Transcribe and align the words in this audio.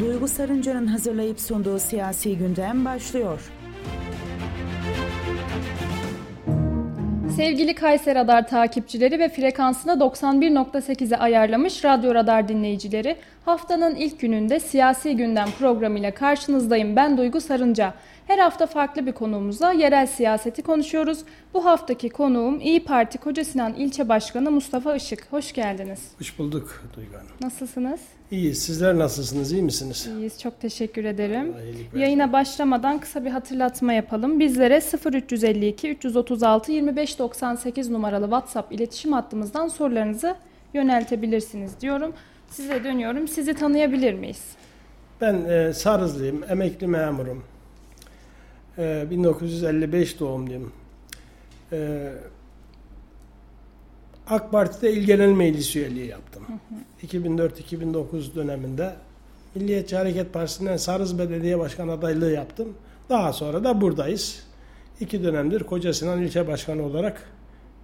Duygu 0.00 0.28
Sarınca'nın 0.28 0.86
hazırlayıp 0.86 1.40
sunduğu 1.40 1.78
siyasi 1.78 2.38
gündem 2.38 2.84
başlıyor. 2.84 3.40
Sevgili 7.36 7.74
Kayser 7.74 8.14
Radar 8.14 8.48
takipçileri 8.48 9.18
ve 9.18 9.28
frekansını 9.28 9.92
91.8'e 9.92 11.16
ayarlamış 11.16 11.84
Radyo 11.84 12.14
Radar 12.14 12.48
dinleyicileri, 12.48 13.16
haftanın 13.44 13.94
ilk 13.94 14.20
gününde 14.20 14.60
Siyasi 14.60 15.16
Gündem 15.16 15.48
programıyla 15.58 16.14
karşınızdayım. 16.14 16.96
Ben 16.96 17.18
Duygu 17.18 17.40
Sarınca. 17.40 17.94
Her 18.26 18.38
hafta 18.38 18.66
farklı 18.66 19.06
bir 19.06 19.12
konuğumuzla 19.12 19.72
yerel 19.72 20.06
siyaseti 20.06 20.62
konuşuyoruz. 20.62 21.18
Bu 21.54 21.64
haftaki 21.64 22.08
konuğum 22.08 22.60
İyi 22.60 22.84
Parti 22.84 23.18
Kocasinan 23.18 23.74
İlçe 23.74 24.08
Başkanı 24.08 24.50
Mustafa 24.50 24.96
Işık. 24.96 25.26
Hoş 25.30 25.52
geldiniz. 25.52 26.00
Hoş 26.18 26.38
bulduk 26.38 26.82
Duygu 26.96 27.14
Hanım. 27.14 27.26
Nasılsınız? 27.40 28.00
İyiyiz. 28.32 28.62
Sizler 28.62 28.98
nasılsınız? 28.98 29.52
İyi 29.52 29.62
misiniz? 29.62 30.08
İyiyiz. 30.16 30.40
Çok 30.40 30.60
teşekkür 30.60 31.04
ederim. 31.04 31.54
Yayına 31.96 32.32
başlamadan 32.32 33.00
kısa 33.00 33.24
bir 33.24 33.30
hatırlatma 33.30 33.92
yapalım. 33.92 34.40
Bizlere 34.40 34.80
0352 35.12 35.90
336 35.90 36.72
2598 36.72 37.90
numaralı 37.90 38.24
WhatsApp 38.24 38.72
iletişim 38.72 39.12
hattımızdan 39.12 39.68
sorularınızı 39.68 40.36
yöneltebilirsiniz 40.74 41.80
diyorum. 41.80 42.12
Size 42.50 42.84
dönüyorum. 42.84 43.28
Sizi 43.28 43.54
tanıyabilir 43.54 44.14
miyiz? 44.14 44.42
Ben 45.20 45.34
e, 45.44 45.72
Sarızlıyım. 45.72 46.44
Emekli 46.48 46.86
memurum. 46.86 47.44
E, 48.78 49.06
1955 49.10 50.20
doğumluyum. 50.20 50.72
E, 51.72 52.08
AK 54.32 54.52
Parti'de 54.52 54.92
İl 54.92 55.06
Genel 55.06 55.28
Meclis 55.28 55.76
üyeliği 55.76 56.06
yaptım. 56.06 56.42
2004-2009 57.02 58.34
döneminde 58.34 58.92
Milliyetçi 59.54 59.96
Hareket 59.96 60.32
Partisi'nden 60.32 60.76
Sarız 60.76 61.18
Belediye 61.18 61.58
Başkan 61.58 61.88
adaylığı 61.88 62.30
yaptım. 62.30 62.74
Daha 63.08 63.32
sonra 63.32 63.64
da 63.64 63.80
buradayız. 63.80 64.42
İki 65.00 65.24
dönemdir 65.24 65.62
Koca 65.62 65.92
Sinan 65.92 66.22
İlçe 66.22 66.48
Başkanı 66.48 66.82
olarak 66.82 67.22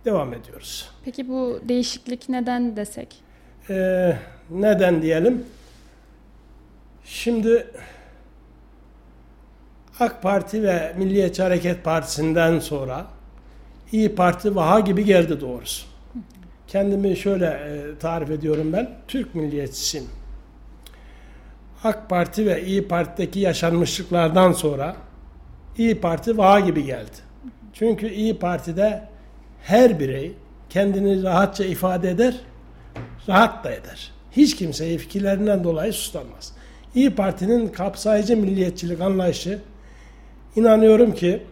devam 0.04 0.34
ediyoruz. 0.34 0.90
Peki 1.04 1.28
bu 1.28 1.60
değişiklik 1.68 2.28
neden 2.28 2.76
desek? 2.76 3.16
Ee, 3.70 4.16
neden 4.50 5.02
diyelim? 5.02 5.44
Şimdi 7.04 7.66
AK 10.00 10.22
Parti 10.22 10.62
ve 10.62 10.94
Milliyetçi 10.98 11.42
Hareket 11.42 11.84
Partisi'nden 11.84 12.58
sonra 12.58 13.06
İyi 13.92 14.14
Parti 14.14 14.56
vaha 14.56 14.80
gibi 14.80 15.04
geldi 15.04 15.40
doğrusu. 15.40 15.97
Kendimi 16.68 17.16
şöyle 17.16 17.46
e, 17.46 17.98
tarif 17.98 18.30
ediyorum 18.30 18.72
ben. 18.72 18.90
Türk 19.08 19.34
milliyetçisiyim. 19.34 20.06
AK 21.84 22.10
Parti 22.10 22.46
ve 22.46 22.64
İyi 22.64 22.88
Parti'deki 22.88 23.40
yaşanmışlıklardan 23.40 24.52
sonra 24.52 24.96
İyi 25.78 26.00
Parti 26.00 26.38
vaha 26.38 26.60
gibi 26.60 26.84
geldi. 26.84 27.16
Çünkü 27.72 28.08
İyi 28.08 28.38
Parti'de 28.38 29.08
her 29.62 30.00
birey 30.00 30.32
kendini 30.70 31.22
rahatça 31.22 31.64
ifade 31.64 32.10
eder, 32.10 32.34
rahat 33.28 33.64
da 33.64 33.70
eder. 33.70 34.12
Hiç 34.32 34.56
kimseyi 34.56 34.98
fikirlerinden 34.98 35.64
dolayı 35.64 35.92
sustanmaz. 35.92 36.52
İyi 36.94 37.14
Parti'nin 37.14 37.68
kapsayıcı 37.68 38.36
milliyetçilik 38.36 39.00
anlayışı 39.00 39.58
inanıyorum 40.56 41.14
ki 41.14 41.42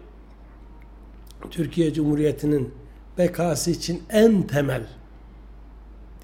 Türkiye 1.50 1.92
Cumhuriyeti'nin 1.92 2.74
bekası 3.18 3.70
için 3.70 4.02
en 4.10 4.42
temel 4.42 4.82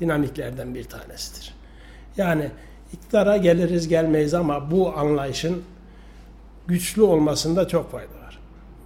dinamiklerden 0.02 0.74
bir 0.74 0.84
tanesidir. 0.84 1.54
Yani 2.16 2.50
iktidara 2.92 3.36
geliriz 3.36 3.88
gelmeyiz 3.88 4.34
ama 4.34 4.70
bu 4.70 4.96
anlayışın 4.96 5.62
güçlü 6.66 7.02
olmasında 7.02 7.68
çok 7.68 7.92
fayda 7.92 8.14
var. 8.26 8.38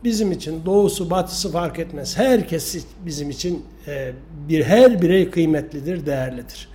Bizim 0.05 0.33
için 0.33 0.65
doğusu 0.65 1.11
batısı 1.11 1.53
fark 1.53 1.79
etmez. 1.79 2.19
Herkes 2.19 2.85
bizim 3.07 3.31
için 3.31 3.65
e, 3.87 4.13
bir 4.49 4.65
her 4.65 5.03
birey 5.03 5.31
kıymetlidir, 5.31 6.07
değerlidir. 6.07 6.69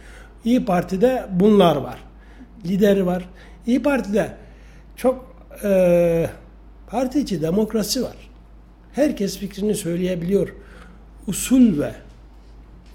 İyi 0.46 0.66
Parti'de 0.66 1.26
bunlar 1.32 1.76
var. 1.76 2.00
Lideri 2.66 3.06
var. 3.06 3.30
İyi 3.68 3.84
Parti'de 3.84 4.34
çok 4.96 5.36
e, 5.64 6.30
parti 6.88 7.20
içi 7.20 7.42
demokrasi 7.42 8.04
var. 8.04 8.30
Herkes 8.94 9.38
fikrini 9.38 9.76
söyleyebiliyor. 9.76 10.54
Usul 11.28 11.80
ve 11.82 11.92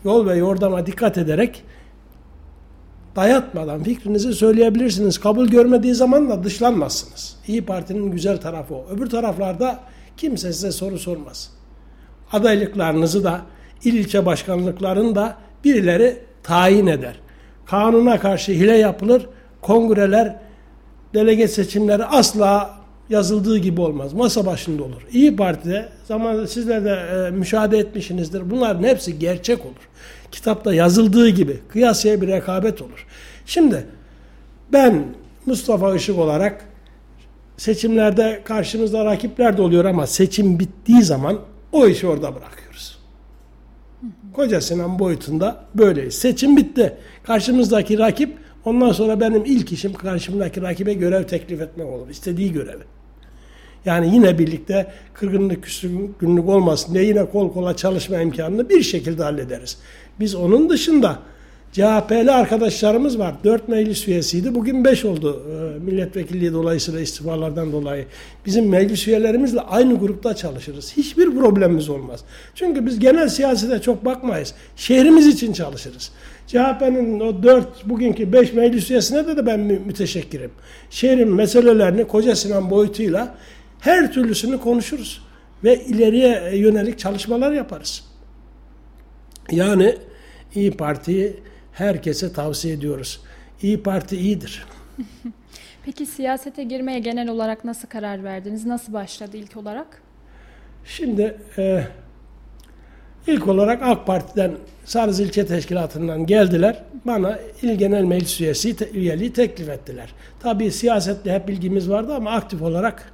yol 0.06 0.26
ve 0.26 0.36
yordama 0.36 0.86
dikkat 0.86 1.18
ederek 1.18 1.64
dayatmadan 3.16 3.82
fikrinizi 3.82 4.34
söyleyebilirsiniz. 4.34 5.18
Kabul 5.18 5.48
görmediği 5.48 5.94
zaman 5.94 6.30
da 6.30 6.44
dışlanmazsınız. 6.44 7.36
İyi 7.48 7.64
Parti'nin 7.64 8.10
güzel 8.10 8.40
tarafı 8.40 8.74
o. 8.74 8.86
Öbür 8.90 9.10
taraflarda 9.10 9.80
kimse 10.16 10.52
size 10.52 10.72
soru 10.72 10.98
sormaz. 10.98 11.50
Adaylıklarınızı 12.32 13.24
da 13.24 13.40
il 13.84 13.94
ilçe 13.94 14.26
başkanlıklarını 14.26 15.14
da 15.14 15.36
birileri 15.64 16.18
tayin 16.42 16.86
eder. 16.86 17.20
Kanuna 17.66 18.20
karşı 18.20 18.52
hile 18.52 18.76
yapılır. 18.76 19.26
Kongreler, 19.60 20.36
delege 21.14 21.48
seçimleri 21.48 22.04
asla 22.04 22.74
yazıldığı 23.10 23.58
gibi 23.58 23.80
olmaz. 23.80 24.12
Masa 24.12 24.46
başında 24.46 24.82
olur. 24.82 25.06
İyi 25.12 25.36
Parti'de 25.36 25.88
zamanında 26.08 26.46
sizler 26.46 26.84
de 26.84 26.90
e, 26.90 27.30
müşahede 27.30 27.78
etmişsinizdir. 27.78 28.50
Bunların 28.50 28.82
hepsi 28.82 29.18
gerçek 29.18 29.60
olur. 29.60 29.88
Kitapta 30.32 30.74
yazıldığı 30.74 31.28
gibi 31.28 31.58
kıyasıya 31.68 32.20
bir 32.20 32.28
rekabet 32.28 32.82
olur. 32.82 33.06
Şimdi 33.46 33.86
ben 34.72 35.04
Mustafa 35.46 35.96
Işık 35.96 36.18
olarak 36.18 36.64
seçimlerde 37.56 38.40
karşımızda 38.44 39.04
rakipler 39.04 39.56
de 39.56 39.62
oluyor 39.62 39.84
ama 39.84 40.06
seçim 40.06 40.58
bittiği 40.58 41.02
zaman 41.02 41.38
o 41.72 41.86
işi 41.86 42.06
orada 42.06 42.34
bırakıyoruz. 42.34 42.98
Koca 44.32 44.60
Sinan 44.60 44.98
boyutunda 44.98 45.64
böyleyiz. 45.74 46.14
Seçim 46.14 46.56
bitti. 46.56 46.96
Karşımızdaki 47.22 47.98
rakip 47.98 48.38
ondan 48.64 48.92
sonra 48.92 49.20
benim 49.20 49.44
ilk 49.44 49.72
işim 49.72 49.92
karşımdaki 49.92 50.62
rakibe 50.62 50.94
görev 50.94 51.24
teklif 51.24 51.60
etmek 51.60 51.86
olur. 51.86 52.08
İstediği 52.08 52.52
görevi. 52.52 52.82
Yani 53.86 54.14
yine 54.14 54.38
birlikte 54.38 54.86
kırgınlık, 55.14 55.62
küskünlük 55.62 56.48
olmasın 56.48 56.94
diye 56.94 57.04
yine 57.04 57.24
kol 57.24 57.52
kola 57.52 57.76
çalışma 57.76 58.20
imkanını 58.20 58.68
bir 58.68 58.82
şekilde 58.82 59.22
hallederiz. 59.22 59.78
Biz 60.20 60.34
onun 60.34 60.70
dışında 60.70 61.18
CHP'li 61.72 62.30
arkadaşlarımız 62.30 63.18
var. 63.18 63.34
Dört 63.44 63.68
meclis 63.68 64.08
üyesiydi. 64.08 64.54
Bugün 64.54 64.84
beş 64.84 65.04
oldu 65.04 65.42
e, 65.50 65.78
milletvekilliği 65.78 66.52
dolayısıyla 66.52 67.00
istifalardan 67.00 67.72
dolayı. 67.72 68.06
Bizim 68.46 68.68
meclis 68.68 69.08
üyelerimizle 69.08 69.60
aynı 69.60 69.98
grupta 69.98 70.36
çalışırız. 70.36 70.96
Hiçbir 70.96 71.30
problemimiz 71.30 71.88
olmaz. 71.88 72.20
Çünkü 72.54 72.86
biz 72.86 72.98
genel 72.98 73.28
siyasete 73.28 73.80
çok 73.80 74.04
bakmayız. 74.04 74.54
Şehrimiz 74.76 75.26
için 75.26 75.52
çalışırız. 75.52 76.10
CHP'nin 76.46 77.20
o 77.20 77.42
dört, 77.42 77.88
bugünkü 77.88 78.32
beş 78.32 78.52
meclis 78.52 78.90
üyesine 78.90 79.26
de, 79.26 79.36
de 79.36 79.46
ben 79.46 79.60
müteşekkirim. 79.60 80.50
Şehrin 80.90 81.34
meselelerini 81.34 82.04
Koca 82.04 82.36
Sinan 82.36 82.70
boyutuyla 82.70 83.34
her 83.80 84.12
türlüsünü 84.12 84.60
konuşuruz. 84.60 85.26
Ve 85.64 85.84
ileriye 85.84 86.56
yönelik 86.56 86.98
çalışmalar 86.98 87.52
yaparız. 87.52 88.04
Yani 89.50 89.96
İyi 90.54 90.70
Parti'yi 90.70 91.36
herkese 91.72 92.32
tavsiye 92.32 92.74
ediyoruz. 92.74 93.20
İyi 93.62 93.82
Parti 93.82 94.16
iyidir. 94.16 94.66
Peki 95.84 96.06
siyasete 96.06 96.64
girmeye 96.64 96.98
genel 96.98 97.28
olarak 97.28 97.64
nasıl 97.64 97.88
karar 97.88 98.24
verdiniz? 98.24 98.66
Nasıl 98.66 98.92
başladı 98.92 99.36
ilk 99.36 99.56
olarak? 99.56 100.02
Şimdi 100.84 101.36
e, 101.58 101.84
ilk 103.26 103.48
olarak 103.48 103.82
AK 103.82 104.06
Parti'den 104.06 104.52
Sarız 104.84 105.20
İlçe 105.20 105.46
Teşkilatı'ndan 105.46 106.26
geldiler. 106.26 106.82
Bana 107.04 107.38
İl 107.62 107.74
Genel 107.74 108.04
Meclis 108.04 108.40
üyesi 108.40 108.76
te, 108.76 108.90
üyeliği 108.90 109.32
teklif 109.32 109.68
ettiler. 109.68 110.14
Tabii 110.40 110.70
siyasetle 110.70 111.34
hep 111.34 111.48
bilgimiz 111.48 111.90
vardı 111.90 112.14
ama 112.14 112.30
aktif 112.30 112.62
olarak 112.62 113.12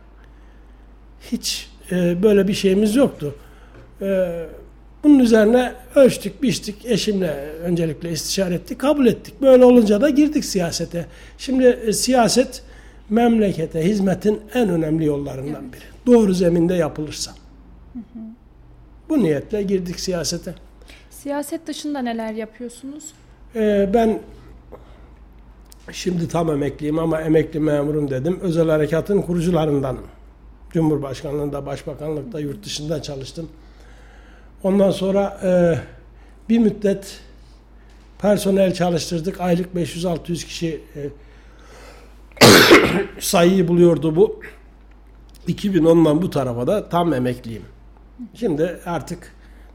hiç 1.32 1.70
e, 1.92 2.22
böyle 2.22 2.48
bir 2.48 2.54
şeyimiz 2.54 2.96
yoktu. 2.96 3.34
E, 4.02 4.38
bunun 5.04 5.18
üzerine 5.18 5.72
ölçtük, 5.94 6.42
biçtik. 6.42 6.86
Eşimle 6.86 7.30
öncelikle 7.64 8.10
istişare 8.10 8.54
ettik, 8.54 8.78
kabul 8.78 9.06
ettik. 9.06 9.34
Böyle 9.40 9.64
olunca 9.64 10.00
da 10.00 10.10
girdik 10.10 10.44
siyasete. 10.44 11.06
Şimdi 11.38 11.64
e, 11.64 11.92
siyaset 11.92 12.62
memlekete 13.10 13.84
hizmetin 13.84 14.40
en 14.54 14.68
önemli 14.68 15.04
yollarından 15.04 15.62
evet. 15.62 15.72
biri. 15.72 16.14
Doğru 16.14 16.34
zeminde 16.34 16.74
yapılırsa. 16.74 17.32
Hı 17.92 17.98
hı. 17.98 18.22
Bu 19.08 19.22
niyetle 19.22 19.62
girdik 19.62 20.00
siyasete. 20.00 20.54
Siyaset 21.10 21.66
dışında 21.66 21.98
neler 21.98 22.32
yapıyorsunuz? 22.32 23.04
Ee, 23.56 23.90
ben 23.94 24.20
şimdi 25.92 26.28
tam 26.28 26.50
emekliyim 26.50 26.98
ama 26.98 27.20
emekli 27.20 27.60
memurum 27.60 28.10
dedim. 28.10 28.38
Özel 28.42 28.68
harekatın 28.68 29.22
kurucularındanım. 29.22 30.06
Cumhurbaşkanlığında, 30.72 31.66
başbakanlıkta, 31.66 32.40
yurt 32.40 32.64
dışında 32.64 33.02
çalıştım. 33.02 33.48
Ondan 34.62 34.90
sonra 34.90 35.40
e, 35.42 35.78
bir 36.48 36.58
müddet 36.58 37.20
personel 38.18 38.74
çalıştırdık. 38.74 39.40
Aylık 39.40 39.74
500-600 39.74 40.46
kişi 40.46 40.80
e, 40.96 41.08
sayıyı 43.20 43.68
buluyordu 43.68 44.16
bu. 44.16 44.40
2010'dan 45.48 46.22
bu 46.22 46.30
tarafa 46.30 46.66
da 46.66 46.88
tam 46.88 47.14
emekliyim. 47.14 47.64
Şimdi 48.34 48.80
artık 48.86 49.32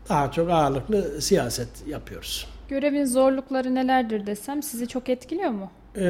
daha 0.10 0.32
çok 0.32 0.50
ağırlıklı 0.50 1.22
siyaset 1.22 1.88
yapıyoruz. 1.88 2.48
Görevin 2.70 3.06
zorlukları 3.06 3.76
nelerdir 3.76 4.26
desem 4.26 4.64
sizi 4.64 4.88
çok 4.88 5.10
etkiliyor 5.10 5.50
mu? 5.50 5.72
Ee, 5.98 6.04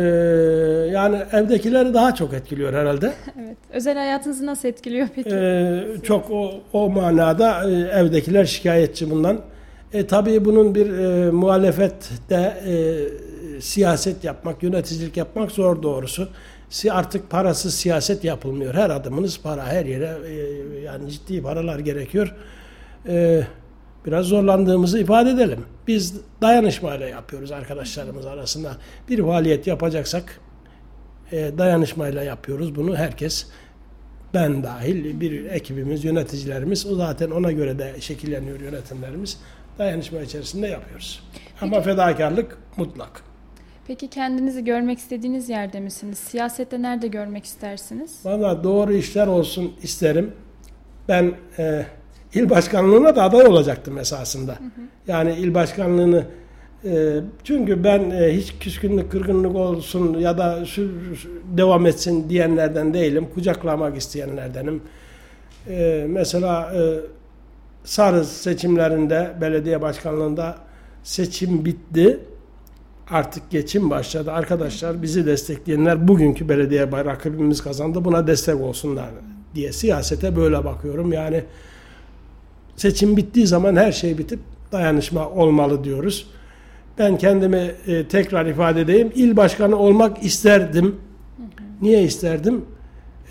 yani 0.91 1.17
evdekileri 1.33 1.93
daha 1.93 2.15
çok 2.15 2.33
etkiliyor 2.33 2.73
herhalde. 2.73 3.13
Evet. 3.41 3.57
Özel 3.73 3.97
hayatınızı 3.97 4.45
nasıl 4.45 4.67
etkiliyor 4.67 5.07
peki? 5.15 5.29
Ee, 5.29 5.83
çok 6.03 6.31
o, 6.31 6.51
o 6.73 6.89
manada 6.89 7.69
e, 7.69 7.73
evdekiler 7.73 8.45
şikayetçi 8.45 9.09
bundan. 9.09 9.41
E, 9.93 10.07
tabii 10.07 10.45
bunun 10.45 10.75
bir 10.75 10.97
e, 10.97 11.31
muhalefette 11.31 12.57
e, 12.67 12.75
siyaset 13.61 14.23
yapmak, 14.23 14.63
yöneticilik 14.63 15.17
yapmak 15.17 15.51
zor 15.51 15.83
doğrusu. 15.83 16.29
Si, 16.69 16.91
artık 16.91 17.29
parasız 17.29 17.75
siyaset 17.75 18.23
yapılmıyor. 18.23 18.73
Her 18.73 18.89
adımınız 18.89 19.41
para, 19.41 19.65
her 19.65 19.85
yere 19.85 20.17
e, 20.27 20.33
yani 20.79 21.11
ciddi 21.11 21.41
paralar 21.41 21.79
gerekiyor. 21.79 22.35
E, 23.07 23.43
biraz 24.07 24.25
zorlandığımızı 24.25 24.99
ifade 24.99 25.29
edelim. 25.29 25.65
Biz 25.87 26.13
dayanışmayla 26.41 27.07
yapıyoruz 27.07 27.51
arkadaşlarımız 27.51 28.25
arasında. 28.25 28.77
Bir 29.09 29.23
faaliyet 29.23 29.67
yapacaksak 29.67 30.39
e, 31.31 31.51
dayanışmayla 31.57 32.23
yapıyoruz 32.23 32.75
bunu. 32.75 32.95
Herkes 32.95 33.47
ben 34.33 34.63
dahil 34.63 35.19
bir 35.19 35.45
ekibimiz, 35.45 36.05
yöneticilerimiz 36.05 36.85
o 36.85 36.95
zaten 36.95 37.31
ona 37.31 37.51
göre 37.51 37.79
de 37.79 38.01
şekilleniyor 38.01 38.59
yönetimlerimiz. 38.59 39.37
Dayanışma 39.79 40.21
içerisinde 40.21 40.67
yapıyoruz. 40.67 41.23
Ama 41.61 41.81
fedakarlık 41.81 42.57
mutlak. 42.77 43.23
Peki 43.87 44.07
kendinizi 44.07 44.63
görmek 44.63 44.99
istediğiniz 44.99 45.49
yerde 45.49 45.79
misiniz? 45.79 46.17
Siyasette 46.17 46.81
nerede 46.81 47.07
görmek 47.07 47.45
istersiniz? 47.45 48.25
Valla 48.25 48.63
doğru 48.63 48.93
işler 48.93 49.27
olsun 49.27 49.73
isterim. 49.83 50.33
Ben 51.07 51.33
e, 51.59 51.85
il 52.33 52.49
başkanlığına 52.49 53.15
da 53.15 53.23
aday 53.23 53.45
olacaktım 53.45 53.97
esasında. 53.97 54.51
Hı 54.51 54.55
hı. 54.55 54.81
Yani 55.07 55.33
il 55.33 55.53
başkanlığını 55.53 56.25
e, 56.85 57.19
çünkü 57.43 57.83
ben 57.83 58.09
e, 58.11 58.37
hiç 58.37 58.53
küskünlük, 58.59 59.11
kırgınlık 59.11 59.55
olsun 59.55 60.19
ya 60.19 60.37
da 60.37 60.65
şu, 60.65 60.91
devam 61.57 61.85
etsin 61.85 62.29
diyenlerden 62.29 62.93
değilim. 62.93 63.27
Kucaklamak 63.33 63.97
isteyenlerdenim. 63.97 64.81
E, 65.69 66.05
mesela 66.09 66.73
e, 66.75 66.99
Sarı 67.87 68.25
seçimlerinde 68.25 69.33
belediye 69.41 69.81
başkanlığında 69.81 70.55
seçim 71.03 71.65
bitti. 71.65 72.19
Artık 73.09 73.51
geçim 73.51 73.89
başladı. 73.89 74.31
Arkadaşlar 74.31 75.01
bizi 75.01 75.25
destekleyenler 75.25 76.07
bugünkü 76.07 76.49
belediye 76.49 76.91
rakibimiz 76.91 77.63
kazandı. 77.63 78.05
Buna 78.05 78.27
destek 78.27 78.61
olsunlar 78.61 79.09
diye 79.55 79.71
siyasete 79.71 80.35
böyle 80.35 80.65
bakıyorum. 80.65 81.13
Yani 81.13 81.43
seçim 82.77 83.17
bittiği 83.17 83.47
zaman 83.47 83.75
her 83.75 83.91
şey 83.91 84.17
bitip 84.17 84.39
dayanışma 84.71 85.29
olmalı 85.29 85.83
diyoruz. 85.83 86.27
Ben 86.97 87.17
kendimi 87.17 87.71
e, 87.87 88.07
tekrar 88.07 88.45
ifade 88.45 88.81
edeyim. 88.81 89.11
İl 89.15 89.37
başkanı 89.37 89.75
olmak 89.75 90.23
isterdim. 90.23 90.95
Niye 91.81 92.03
isterdim? 92.03 92.65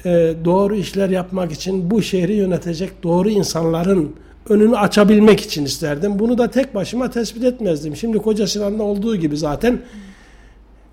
E, 0.04 0.34
doğru 0.44 0.76
işler 0.76 1.08
yapmak 1.08 1.52
için 1.52 1.90
bu 1.90 2.02
şehri 2.02 2.34
yönetecek 2.34 3.02
doğru 3.02 3.30
insanların 3.30 4.16
önünü 4.48 4.76
açabilmek 4.76 5.40
için 5.40 5.64
isterdim. 5.64 6.18
Bunu 6.18 6.38
da 6.38 6.50
tek 6.50 6.74
başıma 6.74 7.10
tespit 7.10 7.44
etmezdim. 7.44 7.96
Şimdi 7.96 8.18
Koca 8.18 8.46
Sinan'da 8.46 8.82
olduğu 8.82 9.16
gibi 9.16 9.36
zaten 9.36 9.80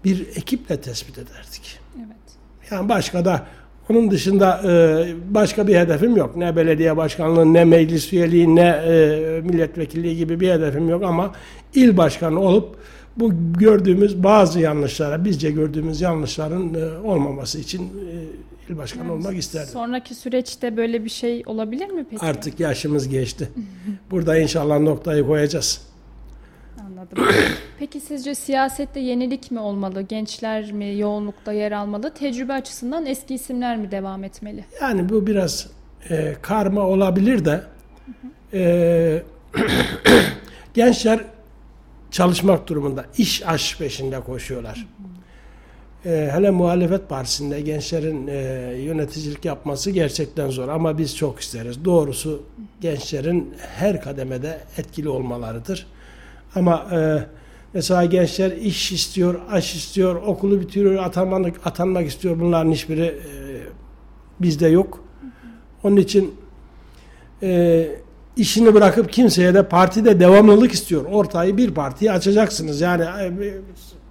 bir 0.05 0.27
ekiple 0.35 0.81
tespit 0.81 1.17
ederdik. 1.17 1.79
Evet. 1.97 2.71
Yani 2.71 2.89
başka 2.89 3.25
da 3.25 3.45
onun 3.89 4.11
dışında 4.11 4.61
e, 4.65 5.05
başka 5.29 5.67
bir 5.67 5.75
hedefim 5.75 6.15
yok. 6.15 6.35
Ne 6.37 6.55
belediye 6.55 6.97
başkanlığı, 6.97 7.53
ne 7.53 7.65
meclis 7.65 8.13
üyeliği, 8.13 8.55
ne 8.55 8.67
e, 8.67 9.41
milletvekilliği 9.43 10.17
gibi 10.17 10.39
bir 10.39 10.51
hedefim 10.51 10.89
yok 10.89 11.03
ama 11.03 11.31
il 11.75 11.97
başkanı 11.97 12.39
olup 12.39 12.75
bu 13.17 13.31
gördüğümüz 13.59 14.23
bazı 14.23 14.59
yanlışlara, 14.59 15.25
bizce 15.25 15.51
gördüğümüz 15.51 16.01
yanlışların 16.01 16.73
e, 16.73 17.07
olmaması 17.07 17.59
için 17.59 17.81
e, 17.81 18.71
il 18.73 18.77
başkanı 18.77 19.03
yani 19.03 19.11
olmak 19.11 19.37
isterdim. 19.37 19.69
Sonraki 19.73 20.15
süreçte 20.15 20.77
böyle 20.77 21.05
bir 21.05 21.09
şey 21.09 21.43
olabilir 21.45 21.89
mi 21.89 22.05
peki? 22.09 22.25
Artık 22.25 22.59
yaşımız 22.59 23.07
geçti. 23.09 23.49
Burada 24.11 24.37
inşallah 24.37 24.79
noktayı 24.79 25.25
koyacağız. 25.25 25.92
Anladım. 27.03 27.35
Peki 27.79 27.99
sizce 27.99 28.35
siyasette 28.35 28.99
yenilik 28.99 29.51
mi 29.51 29.59
olmalı? 29.59 30.01
Gençler 30.01 30.71
mi 30.71 30.97
yoğunlukta 30.97 31.53
yer 31.53 31.71
almalı? 31.71 32.13
Tecrübe 32.13 32.53
açısından 32.53 33.05
eski 33.05 33.35
isimler 33.35 33.77
mi 33.77 33.91
devam 33.91 34.23
etmeli? 34.23 34.65
Yani 34.81 35.09
bu 35.09 35.27
biraz 35.27 35.67
e, 36.09 36.35
karma 36.41 36.81
olabilir 36.81 37.45
de 37.45 37.63
e, 38.53 39.23
gençler 40.73 41.19
çalışmak 42.11 42.67
durumunda. 42.67 43.05
iş 43.17 43.47
aş 43.47 43.77
peşinde 43.77 44.19
koşuyorlar. 44.19 44.87
E, 46.05 46.29
hele 46.33 46.51
muhalefet 46.51 47.09
partisinde 47.09 47.61
gençlerin 47.61 48.27
e, 48.27 48.33
yöneticilik 48.77 49.45
yapması 49.45 49.91
gerçekten 49.91 50.49
zor 50.49 50.67
ama 50.67 50.97
biz 50.97 51.17
çok 51.17 51.39
isteriz. 51.39 51.85
Doğrusu 51.85 52.43
gençlerin 52.81 53.53
her 53.77 54.01
kademede 54.01 54.59
etkili 54.77 55.09
olmalarıdır. 55.09 55.87
Ama 56.55 56.87
e, 56.91 57.25
mesela 57.73 58.05
gençler 58.05 58.51
iş 58.51 58.91
istiyor, 58.91 59.39
aş 59.51 59.75
istiyor, 59.75 60.15
okulu 60.15 60.59
bitiriyor, 60.61 61.03
atanmak, 61.03 61.67
atanmak 61.67 62.07
istiyor. 62.07 62.39
Bunların 62.39 62.71
hiçbiri 62.71 63.05
e, 63.05 63.21
bizde 64.41 64.67
yok. 64.67 65.03
Onun 65.83 65.97
için 65.97 66.35
e, 67.43 67.87
işini 68.37 68.73
bırakıp 68.73 69.11
kimseye 69.11 69.53
de 69.53 69.67
partide 69.67 70.19
devamlılık 70.19 70.71
istiyor. 70.71 71.05
Ortayı 71.05 71.57
bir 71.57 71.71
partiyi 71.71 72.11
açacaksınız. 72.11 72.81
Yani 72.81 73.03
e, 73.03 73.53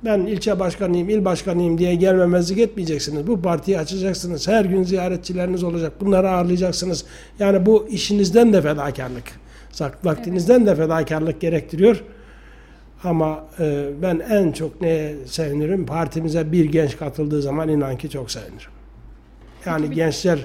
ben 0.04 0.20
ilçe 0.20 0.60
başkanıyım, 0.60 1.08
il 1.08 1.24
başkanıyım 1.24 1.78
diye 1.78 1.94
gelmemezlik 1.94 2.58
etmeyeceksiniz. 2.58 3.26
Bu 3.26 3.42
partiyi 3.42 3.78
açacaksınız. 3.78 4.48
Her 4.48 4.64
gün 4.64 4.82
ziyaretçileriniz 4.82 5.62
olacak. 5.62 5.92
Bunları 6.00 6.30
ağırlayacaksınız. 6.30 7.04
Yani 7.38 7.66
bu 7.66 7.88
işinizden 7.88 8.52
de 8.52 8.62
fedakarlık. 8.62 9.24
Vaktinizden 10.04 10.66
de 10.66 10.74
fedakarlık 10.74 11.40
gerektiriyor. 11.40 12.04
Ama 13.04 13.44
e, 13.58 13.88
ben 14.02 14.18
en 14.30 14.52
çok 14.52 14.80
neye 14.80 15.16
sevinirim? 15.26 15.86
Partimize 15.86 16.52
bir 16.52 16.64
genç 16.64 16.96
katıldığı 16.96 17.42
zaman 17.42 17.68
inan 17.68 17.98
ki 17.98 18.10
çok 18.10 18.30
sevinirim. 18.30 18.70
Yani 19.66 19.82
Peki, 19.82 19.94
gençler 19.94 20.38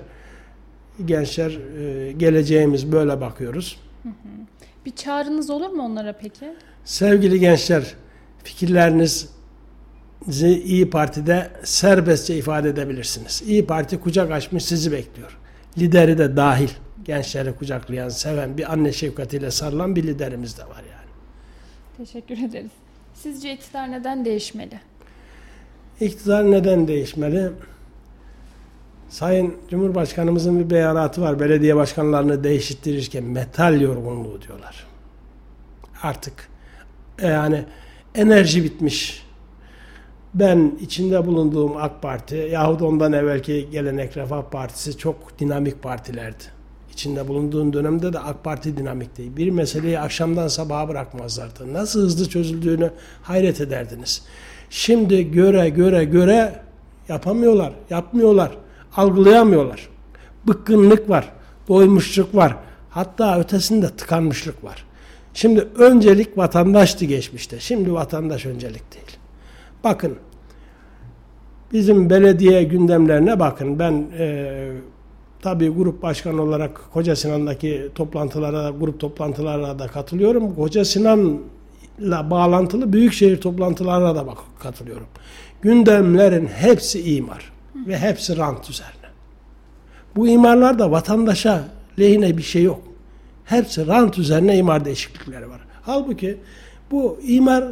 gençler 1.05 1.51
e, 1.79 2.12
geleceğimiz 2.12 2.91
böyle 2.91 3.22
bakıyoruz. 3.22 3.79
Bir 4.86 4.96
çağrınız 4.96 5.50
olur 5.50 5.70
mu 5.70 5.84
onlara 5.84 6.13
peki? 6.13 6.53
Sevgili 6.86 7.39
gençler, 7.39 7.93
fikirlerinizi 8.43 9.27
İyi 10.63 10.89
Parti'de 10.89 11.51
serbestçe 11.63 12.38
ifade 12.38 12.70
edebilirsiniz. 12.70 13.43
İyi 13.46 13.65
Parti 13.65 14.00
kucak 14.00 14.32
açmış 14.32 14.65
sizi 14.65 14.91
bekliyor. 14.91 15.38
Lideri 15.77 16.17
de 16.17 16.36
dahil. 16.36 16.70
Gençleri 17.05 17.55
kucaklayan, 17.55 18.10
seven, 18.10 18.58
bir 18.58 18.74
anne 18.74 18.91
şefkatiyle 18.93 19.51
sarılan 19.51 19.96
bir 19.96 20.03
liderimiz 20.03 20.58
de 20.58 20.62
var. 20.62 20.84
Teşekkür 21.98 22.38
ederiz. 22.38 22.72
Sizce 23.13 23.54
iktidar 23.54 23.92
neden 23.92 24.25
değişmeli? 24.25 24.80
İktidar 26.01 26.51
neden 26.51 26.88
değişmeli? 26.88 27.50
Sayın 29.10 29.58
Cumhurbaşkanımızın 29.70 30.60
bir 30.60 30.70
beyanatı 30.70 31.22
var. 31.22 31.39
Belediye 31.39 31.75
başkanlarını 31.75 32.44
değiştirirken 32.44 33.24
metal 33.24 33.82
yorgunluğu 33.82 34.42
diyorlar. 34.42 34.88
Artık 36.04 36.50
e, 37.20 37.27
yani 37.27 37.66
enerji 38.16 38.63
bitmiş. 38.63 39.27
Ben 40.34 40.77
içinde 40.82 41.25
bulunduğum 41.25 41.77
AK 41.77 42.01
Parti 42.01 42.36
yahut 42.36 42.82
ondan 42.82 43.13
evvelki 43.13 43.70
gelenek 43.72 44.18
Refah 44.18 44.42
Partisi 44.42 44.98
çok 44.98 45.39
dinamik 45.39 45.84
partilerdi. 45.84 46.57
İçinde 46.98 47.27
bulunduğum 47.27 47.74
dönemde 47.74 48.13
de 48.13 48.20
AK 48.20 48.44
Parti 48.44 48.77
dinamikti. 48.77 49.38
Bir 49.38 49.50
meseleyi 49.50 50.00
akşamdan 50.00 50.48
sabaha 50.48 50.89
bırakmazlardı. 50.89 51.74
Nasıl 51.74 52.01
hızlı 52.01 52.30
çözüldüğünü 52.30 52.92
hayret 53.24 53.62
ederdiniz. 53.62 54.24
Şimdi 54.70 55.32
göre 55.32 55.70
göre 55.70 56.04
göre 56.04 56.62
yapamıyorlar, 57.10 57.74
yapmıyorlar 57.89 58.51
algılayamıyorlar. 58.96 59.89
Bıkkınlık 60.48 61.10
var, 61.10 61.34
doymuşluk 61.68 62.36
var. 62.36 62.56
Hatta 62.89 63.39
ötesinde 63.39 63.89
tıkanmışlık 63.89 64.63
var. 64.63 64.86
Şimdi 65.34 65.68
öncelik 65.77 66.38
vatandaştı 66.38 67.06
geçmişte. 67.06 67.60
Şimdi 67.60 67.94
vatandaş 67.94 68.46
öncelik 68.46 68.94
değil. 68.94 69.18
Bakın 69.84 70.16
bizim 71.74 72.10
belediye 72.10 72.63
gündemlerine 72.63 73.39
bakın. 73.39 73.80
Ben 73.80 74.06
e, 74.20 74.72
tabii 75.41 75.70
grup 75.70 76.01
başkanı 76.01 76.41
olarak 76.41 76.82
Koca 76.94 77.15
Sinan'daki 77.15 77.89
toplantılara, 77.96 78.70
grup 78.70 79.00
toplantılarına 79.00 79.79
da 79.79 79.88
katılıyorum. 79.88 80.56
Koca 80.56 80.86
Sinan'la 80.86 82.29
bağlantılı 82.29 82.94
büyükşehir 82.94 83.41
toplantılarına 83.41 84.15
da 84.15 84.27
bak 84.27 84.38
katılıyorum. 84.60 85.08
Gündemlerin 85.62 86.48
hepsi 86.48 87.15
imar. 87.15 87.51
ve 87.88 87.98
hepsi 87.98 88.38
rant 88.38 88.70
üzerine. 88.70 89.08
Bu 90.15 90.27
imarlarda 90.27 90.91
vatandaşa 90.91 91.63
lehine 92.00 92.38
bir 92.38 92.44
şey 92.44 92.63
yok. 92.63 92.82
Hepsi 93.46 93.88
rant 93.88 94.17
üzerine 94.17 94.58
imar 94.58 94.86
değişiklikleri 94.86 95.50
var. 95.50 95.60
Halbuki 95.82 96.38
bu 96.91 97.20
imar 97.24 97.65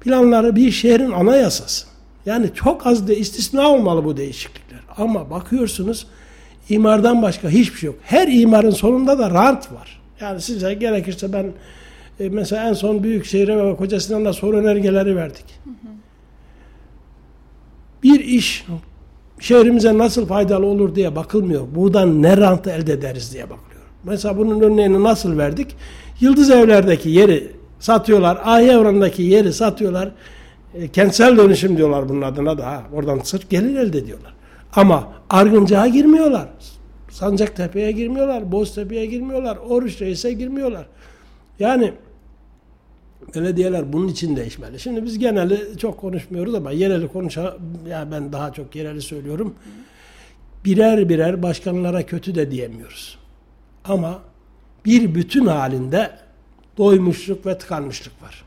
planları 0.00 0.56
bir 0.56 0.70
şehrin 0.70 1.10
anayasası. 1.10 1.86
Yani 2.26 2.54
çok 2.54 2.86
az 2.86 3.08
da 3.08 3.14
istisna 3.14 3.68
olmalı 3.68 4.04
bu 4.04 4.16
değişiklikler. 4.16 4.67
Ama 4.98 5.30
bakıyorsunuz 5.30 6.06
imardan 6.68 7.22
başka 7.22 7.48
hiçbir 7.48 7.78
şey 7.78 7.86
yok. 7.86 7.96
Her 8.02 8.28
imarın 8.28 8.70
sonunda 8.70 9.18
da 9.18 9.30
rant 9.30 9.72
var. 9.72 10.00
Yani 10.20 10.40
size 10.40 10.74
gerekirse 10.74 11.32
ben 11.32 11.52
e, 12.20 12.28
mesela 12.28 12.68
en 12.68 12.72
son 12.72 13.02
Büyükşehir'e 13.02 13.56
ve 13.56 13.76
Koca 13.76 14.00
Sinan'da 14.00 14.32
soru 14.32 14.56
önergeleri 14.56 15.16
verdik. 15.16 15.44
Bir 18.02 18.20
iş 18.20 18.66
şehrimize 19.40 19.98
nasıl 19.98 20.26
faydalı 20.26 20.66
olur 20.66 20.94
diye 20.94 21.16
bakılmıyor. 21.16 21.66
Buradan 21.74 22.22
ne 22.22 22.36
rant 22.36 22.66
elde 22.66 22.92
ederiz 22.92 23.34
diye 23.34 23.44
bakılıyor. 23.44 23.82
Mesela 24.04 24.38
bunun 24.38 24.60
örneğini 24.60 25.04
nasıl 25.04 25.38
verdik? 25.38 25.76
Yıldız 26.20 26.50
evlerdeki 26.50 27.10
yeri 27.10 27.52
satıyorlar. 27.80 28.38
Ahi 28.44 28.64
Evran'daki 28.64 29.22
yeri 29.22 29.52
satıyorlar. 29.52 30.10
E, 30.74 30.88
kentsel 30.88 31.36
dönüşüm 31.36 31.76
diyorlar 31.76 32.08
bunun 32.08 32.22
adına 32.22 32.58
da. 32.58 32.66
Ha, 32.66 32.82
oradan 32.92 33.18
sırf 33.18 33.50
gelir 33.50 33.76
elde 33.76 33.98
ediyorlar. 33.98 34.37
Ama 34.78 35.12
Argınca'ya 35.30 35.86
girmiyorlar. 35.88 36.48
Sancaktepe'ye 37.10 37.92
girmiyorlar. 37.92 38.52
Boztepe'ye 38.52 39.06
girmiyorlar. 39.06 39.56
Oruç 39.56 40.00
Reis'e 40.00 40.32
girmiyorlar. 40.32 40.86
Yani 41.58 41.94
belediyeler 43.34 43.92
bunun 43.92 44.08
için 44.08 44.36
değişmeli. 44.36 44.80
Şimdi 44.80 45.04
biz 45.04 45.18
geneli 45.18 45.78
çok 45.78 46.00
konuşmuyoruz 46.00 46.54
ama 46.54 46.70
yereli 46.70 47.08
konuşa 47.08 47.56
ya 47.88 48.10
ben 48.10 48.32
daha 48.32 48.52
çok 48.52 48.76
yereli 48.76 49.02
söylüyorum. 49.02 49.54
Birer 50.64 51.08
birer 51.08 51.42
başkanlara 51.42 52.06
kötü 52.06 52.34
de 52.34 52.50
diyemiyoruz. 52.50 53.18
Ama 53.84 54.18
bir 54.84 55.14
bütün 55.14 55.46
halinde 55.46 56.10
doymuşluk 56.76 57.46
ve 57.46 57.58
tıkanmışlık 57.58 58.22
var. 58.22 58.44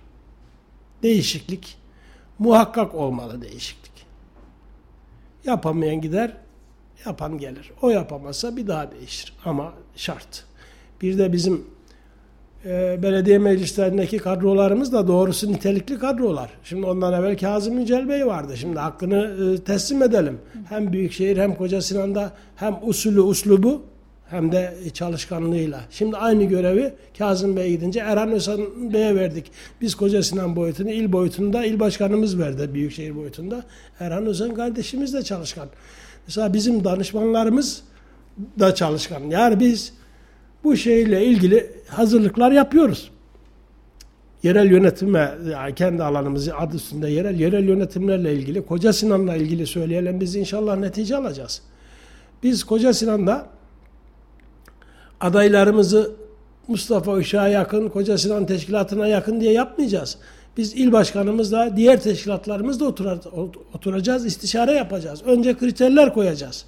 Değişiklik 1.04 1.78
muhakkak 2.40 2.96
olmalı 2.96 3.42
değişiklik. 3.42 3.91
Yapamayan 5.46 6.02
gider, 6.02 6.32
yapan 7.06 7.38
gelir. 7.38 7.72
O 7.82 7.90
yapamazsa 7.90 8.58
bir 8.58 8.68
daha 8.68 8.92
değişir 8.92 9.34
ama 9.46 9.74
şart. 9.96 10.46
Bir 11.02 11.18
de 11.18 11.34
bizim 11.34 11.66
e, 12.66 13.04
belediye 13.04 13.38
meclislerindeki 13.38 14.18
kadrolarımız 14.18 14.94
da 14.94 15.08
doğrusu 15.08 15.52
nitelikli 15.52 16.00
kadrolar. 16.00 16.50
Şimdi 16.64 16.86
ondan 16.86 17.14
evvel 17.14 17.38
Kazım 17.38 17.80
Yücel 17.80 18.10
Bey 18.10 18.28
vardı. 18.28 18.58
Şimdi 18.58 18.80
hakkını 18.80 19.54
e, 19.54 19.64
teslim 19.64 20.04
edelim. 20.04 20.40
Hem 20.70 20.94
Büyükşehir 20.94 21.38
hem 21.38 21.56
Koca 21.56 21.82
Sinan'da 21.82 22.32
hem 22.56 22.80
usulü 22.82 23.22
uslubu 23.22 23.84
hem 24.32 24.52
de 24.52 24.74
çalışkanlığıyla. 24.94 25.82
Şimdi 25.92 26.18
aynı 26.18 26.44
görevi 26.44 26.94
Kazım 27.18 27.56
Bey 27.56 27.72
gidince 27.72 28.00
Erhan 28.00 28.32
Özhan 28.32 28.94
Bey'e 28.94 29.16
verdik. 29.16 29.52
Biz 29.82 29.96
Koca 29.96 30.24
Sinan 30.24 30.56
boyutunu, 30.56 30.90
il 30.92 31.12
boyutunda 31.12 31.66
il 31.66 31.80
başkanımız 31.80 32.40
verdi 32.40 32.74
Büyükşehir 32.74 33.16
boyutunda. 33.16 33.64
Erhan 34.00 34.26
Özhan 34.26 34.54
kardeşimiz 34.54 35.14
de 35.14 35.24
çalışkan. 35.24 35.68
Mesela 36.28 36.54
bizim 36.54 36.84
danışmanlarımız 36.84 37.84
da 38.60 38.76
çalışkan. 38.76 39.22
Yani 39.22 39.60
biz 39.60 39.94
bu 40.64 40.78
şeyle 40.78 41.26
ilgili 41.26 41.72
hazırlıklar 41.88 42.52
yapıyoruz. 42.52 43.12
Yerel 44.44 44.72
yönetime, 44.72 45.32
yani 45.52 45.76
kendi 45.76 46.04
alanımızı 46.04 46.58
adı 46.58 46.76
üstünde 46.76 47.10
yerel, 47.10 47.40
yerel 47.40 47.64
yönetimlerle 47.64 48.34
ilgili, 48.34 48.66
Koca 48.66 48.94
Sinan'la 48.94 49.36
ilgili 49.36 49.68
söyleyelim 49.68 50.20
biz 50.20 50.36
inşallah 50.36 50.78
netice 50.78 51.18
alacağız. 51.18 51.62
Biz 52.44 52.64
Koca 52.64 52.94
Sinan'da 52.94 53.48
adaylarımızı 55.22 56.12
Mustafa 56.68 57.20
Işık'a 57.20 57.48
yakın, 57.48 57.90
Koca 57.90 58.18
Sinan 58.18 58.46
Teşkilatı'na 58.46 59.08
yakın 59.08 59.42
diye 59.42 59.52
yapmayacağız. 59.52 60.18
Biz 60.58 60.74
il 60.74 60.92
başkanımızla, 60.92 61.78
diğer 61.78 62.02
teşkilatlarımızla 62.02 62.86
oturar, 62.86 63.20
oturacağız, 63.74 64.26
istişare 64.26 64.72
yapacağız. 64.72 65.22
Önce 65.26 65.58
kriterler 65.58 66.14
koyacağız. 66.14 66.66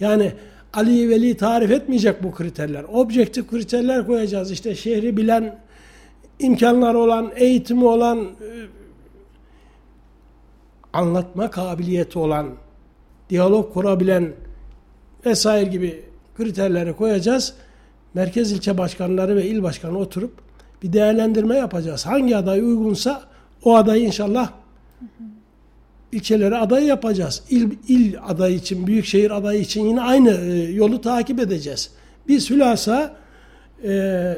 Yani 0.00 0.32
Ali 0.72 1.10
Veli 1.10 1.36
tarif 1.36 1.70
etmeyecek 1.70 2.22
bu 2.22 2.32
kriterler. 2.32 2.84
Objektif 2.84 3.50
kriterler 3.50 4.06
koyacağız. 4.06 4.50
İşte 4.50 4.74
şehri 4.74 5.16
bilen, 5.16 5.58
imkanları 6.38 6.98
olan, 6.98 7.32
eğitimi 7.36 7.84
olan, 7.84 8.18
e, 8.18 8.28
anlatma 10.92 11.50
kabiliyeti 11.50 12.18
olan, 12.18 12.48
diyalog 13.30 13.72
kurabilen 13.72 14.32
vesaire 15.26 15.70
gibi 15.70 16.07
kriterleri 16.38 16.96
koyacağız. 16.96 17.54
Merkez 18.14 18.52
ilçe 18.52 18.78
başkanları 18.78 19.36
ve 19.36 19.46
il 19.46 19.62
başkanı 19.62 19.98
oturup 19.98 20.32
bir 20.82 20.92
değerlendirme 20.92 21.56
yapacağız. 21.56 22.06
Hangi 22.06 22.36
aday 22.36 22.60
uygunsa 22.60 23.22
o 23.64 23.76
adayı 23.76 24.04
inşallah 24.04 24.50
ilçelere 26.12 26.56
aday 26.56 26.84
yapacağız. 26.84 27.42
İl, 27.50 27.70
il 27.88 28.14
adayı 28.26 28.56
için, 28.56 28.86
büyükşehir 28.86 29.30
adayı 29.30 29.60
için 29.60 29.86
yine 29.86 30.00
aynı 30.00 30.30
e, 30.30 30.72
yolu 30.72 31.00
takip 31.00 31.40
edeceğiz. 31.40 31.90
Biz 32.28 32.50
hülasa 32.50 33.16
e, 33.84 34.34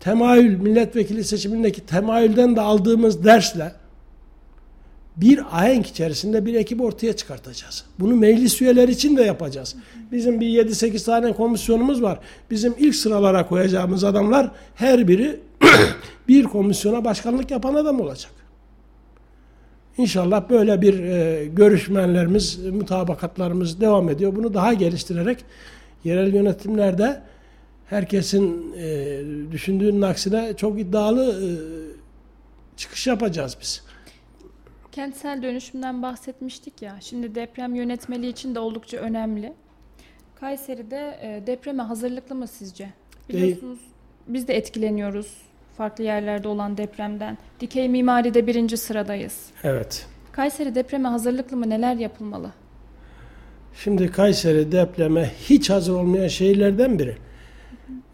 temayül, 0.00 0.60
milletvekili 0.60 1.24
seçimindeki 1.24 1.86
temayülden 1.86 2.56
de 2.56 2.60
aldığımız 2.60 3.24
dersle 3.24 3.72
bir 5.16 5.38
ahenk 5.38 5.86
içerisinde 5.86 6.46
bir 6.46 6.54
ekip 6.54 6.80
ortaya 6.80 7.16
çıkartacağız. 7.16 7.84
Bunu 8.00 8.16
meclis 8.16 8.62
üyeleri 8.62 8.90
için 8.90 9.16
de 9.16 9.22
yapacağız. 9.22 9.76
Bizim 10.12 10.40
bir 10.40 10.46
7-8 10.46 11.04
tane 11.04 11.32
komisyonumuz 11.32 12.02
var. 12.02 12.18
Bizim 12.50 12.74
ilk 12.78 12.94
sıralara 12.94 13.46
koyacağımız 13.46 14.04
adamlar 14.04 14.50
her 14.74 15.08
biri 15.08 15.40
bir 16.28 16.44
komisyona 16.44 17.04
başkanlık 17.04 17.50
yapan 17.50 17.74
adam 17.74 18.00
olacak. 18.00 18.32
İnşallah 19.98 20.50
böyle 20.50 20.82
bir 20.82 21.00
e, 21.00 21.44
görüşmelerimiz, 21.46 22.58
mutabakatlarımız 22.58 23.80
devam 23.80 24.08
ediyor. 24.08 24.36
Bunu 24.36 24.54
daha 24.54 24.74
geliştirerek 24.74 25.44
yerel 26.04 26.34
yönetimlerde 26.34 27.22
herkesin 27.86 28.74
e, 28.78 29.18
düşündüğünün 29.52 30.02
aksine 30.02 30.54
çok 30.56 30.80
iddialı 30.80 31.24
e, 31.24 31.48
çıkış 32.76 33.06
yapacağız 33.06 33.56
biz. 33.60 33.85
Kentsel 34.96 35.42
dönüşümden 35.42 36.02
bahsetmiştik 36.02 36.82
ya. 36.82 36.96
Şimdi 37.00 37.34
deprem 37.34 37.74
yönetmeliği 37.74 38.32
için 38.32 38.54
de 38.54 38.60
oldukça 38.60 38.96
önemli. 38.96 39.52
Kayseri'de 40.40 41.18
e, 41.22 41.46
depreme 41.46 41.82
hazırlıklı 41.82 42.34
mı 42.34 42.48
sizce? 42.48 42.88
Biliyorsunuz 43.28 43.78
biz 44.28 44.48
de 44.48 44.56
etkileniyoruz 44.56 45.36
farklı 45.76 46.04
yerlerde 46.04 46.48
olan 46.48 46.76
depremden. 46.76 47.38
Dikey 47.60 47.88
mimaride 47.88 48.46
birinci 48.46 48.76
sıradayız. 48.76 49.46
Evet. 49.64 50.06
Kayseri 50.32 50.74
depreme 50.74 51.08
hazırlıklı 51.08 51.56
mı? 51.56 51.70
Neler 51.70 51.94
yapılmalı? 51.94 52.50
Şimdi 53.74 54.10
Kayseri 54.10 54.72
depreme 54.72 55.30
hiç 55.48 55.70
hazır 55.70 55.94
olmayan 55.94 56.28
şehirlerden 56.28 56.98
biri. 56.98 57.16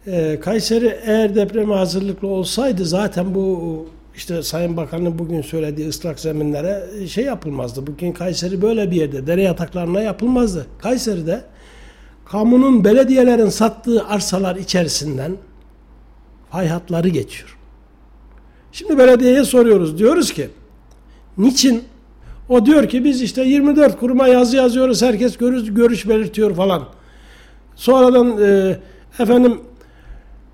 Ee, 0.07 0.39
Kayseri 0.39 0.99
eğer 1.05 1.35
depreme 1.35 1.75
hazırlıklı 1.75 2.27
olsaydı 2.27 2.85
zaten 2.85 3.35
bu 3.35 3.89
işte 4.15 4.43
Sayın 4.43 4.77
Bakan'ın 4.77 5.19
bugün 5.19 5.41
söylediği 5.41 5.87
ıslak 5.87 6.19
zeminlere 6.19 7.07
şey 7.07 7.25
yapılmazdı. 7.25 7.87
Bugün 7.87 8.11
Kayseri 8.11 8.61
böyle 8.61 8.91
bir 8.91 8.95
yerde 8.95 9.27
dere 9.27 9.41
yataklarına 9.41 10.01
yapılmazdı. 10.01 10.67
Kayseri'de 10.79 11.43
kamunun 12.25 12.83
belediyelerin 12.83 13.49
sattığı 13.49 14.05
arsalar 14.05 14.55
içerisinden 14.55 15.37
fay 16.51 16.67
hatları 16.67 17.09
geçiyor. 17.09 17.57
Şimdi 18.71 18.97
belediyeye 18.97 19.43
soruyoruz. 19.43 19.97
Diyoruz 19.97 20.33
ki 20.33 20.49
niçin? 21.37 21.83
O 22.49 22.65
diyor 22.65 22.89
ki 22.89 23.03
biz 23.03 23.21
işte 23.21 23.43
24 23.43 23.99
kuruma 23.99 24.27
yazı 24.27 24.57
yazıyoruz. 24.57 25.01
Herkes 25.01 25.37
görüş, 25.37 25.73
görüş 25.73 26.09
belirtiyor 26.09 26.55
falan. 26.55 26.83
Sonradan 27.75 28.41
e, 28.41 28.79
efendim 29.19 29.61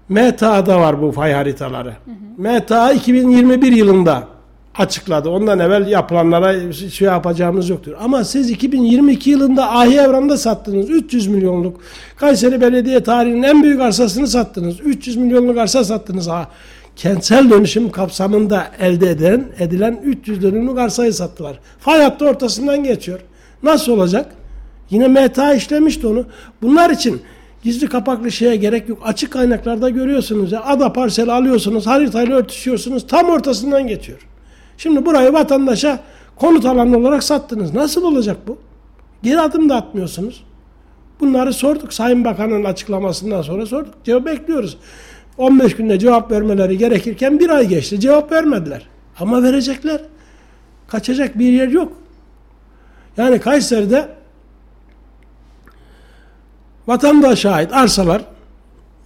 MTA'da 0.10 0.80
var 0.80 1.01
bu 1.01 1.12
fay 1.12 1.34
haritaları. 1.34 1.89
Hı 1.89 2.12
hı. 2.12 2.60
MTA 2.60 2.92
2021 2.92 3.72
yılında 3.72 4.28
açıkladı. 4.75 5.30
Ondan 5.30 5.60
evvel 5.60 5.88
yapılanlara 5.88 6.74
şey 6.74 7.08
yapacağımız 7.08 7.70
yoktur. 7.70 7.94
Ama 8.00 8.24
siz 8.24 8.50
2022 8.50 9.30
yılında 9.30 9.72
Ahi 9.72 9.96
Evran'da 9.96 10.38
sattınız. 10.38 10.89
300 10.89 11.28
milyonluk. 11.28 11.82
Kayseri 12.16 12.62
Belediye 12.62 13.04
tarihinin 13.04 13.44
en 13.44 13.63
büyük 13.63 13.82
arsasını 13.82 14.28
sattınız. 14.28 14.80
300 14.80 15.18
milyonluk 15.18 15.58
arsa 15.58 15.84
sattınız. 15.84 16.28
Ha, 16.28 16.48
kentsel 16.96 17.50
dönüşüm 17.50 17.92
kapsamında 17.92 18.68
elde 18.80 19.10
eden, 19.10 19.46
edilen 19.60 20.00
300 20.04 20.42
dönümlük 20.42 20.78
arsayı 20.78 21.13
sattılar. 21.13 21.60
Fay 21.80 22.01
hattı 22.01 22.25
ortasından 22.25 22.84
geçiyor. 22.84 23.20
Nasıl 23.63 23.92
olacak? 23.92 24.25
Yine 24.89 25.08
MTA 25.08 25.54
işlemişti 25.54 26.08
onu. 26.08 26.25
Bunlar 26.62 26.89
için 26.89 27.22
gizli 27.63 27.88
kapaklı 27.88 28.32
şeye 28.32 28.56
gerek 28.56 28.89
yok. 28.89 29.00
Açık 29.04 29.34
kaynaklarda 29.34 29.89
görüyorsunuz. 29.89 30.51
Ya, 30.51 30.63
ada 30.63 30.94
parseli 30.94 31.32
alıyorsunuz, 31.32 31.88
haritayla 31.88 32.36
örtüşüyorsunuz. 32.36 33.08
Tam 33.08 33.30
ortasından 33.30 33.88
geçiyor. 33.88 34.20
Şimdi 34.78 35.06
burayı 35.06 35.34
vatandaşa 35.34 36.00
konut 36.36 36.66
alanı 36.66 36.98
olarak 36.98 37.24
sattınız. 37.24 37.74
Nasıl 37.74 38.04
olacak 38.04 38.38
bu? 38.48 38.58
Geri 39.24 39.39
adım 39.39 39.70
da 39.70 39.75
atmıyorsunuz. 39.75 40.44
Bunları 41.20 41.54
sorduk. 41.54 41.94
Sayın 41.94 42.25
Bakan'ın 42.25 42.63
açıklamasından 42.63 43.42
sonra 43.42 43.66
sorduk. 43.66 43.94
Cevap 44.04 44.25
bekliyoruz. 44.25 44.78
15 45.38 45.75
günde 45.75 46.00
cevap 46.00 46.32
vermeleri 46.32 46.78
gerekirken 46.78 47.39
bir 47.39 47.50
ay 47.50 47.68
geçti. 47.68 48.00
Cevap 48.00 48.32
vermediler. 48.32 48.88
Ama 49.20 49.44
verecekler. 49.44 50.01
Kaçacak 50.88 51.39
bir 51.39 51.54
yer 51.54 51.68
yok. 51.68 51.94
Yani 53.18 53.39
Kayseri'de 53.39 54.10
vatandaşa 56.89 57.51
ait 57.51 57.74
arsalar 57.74 58.22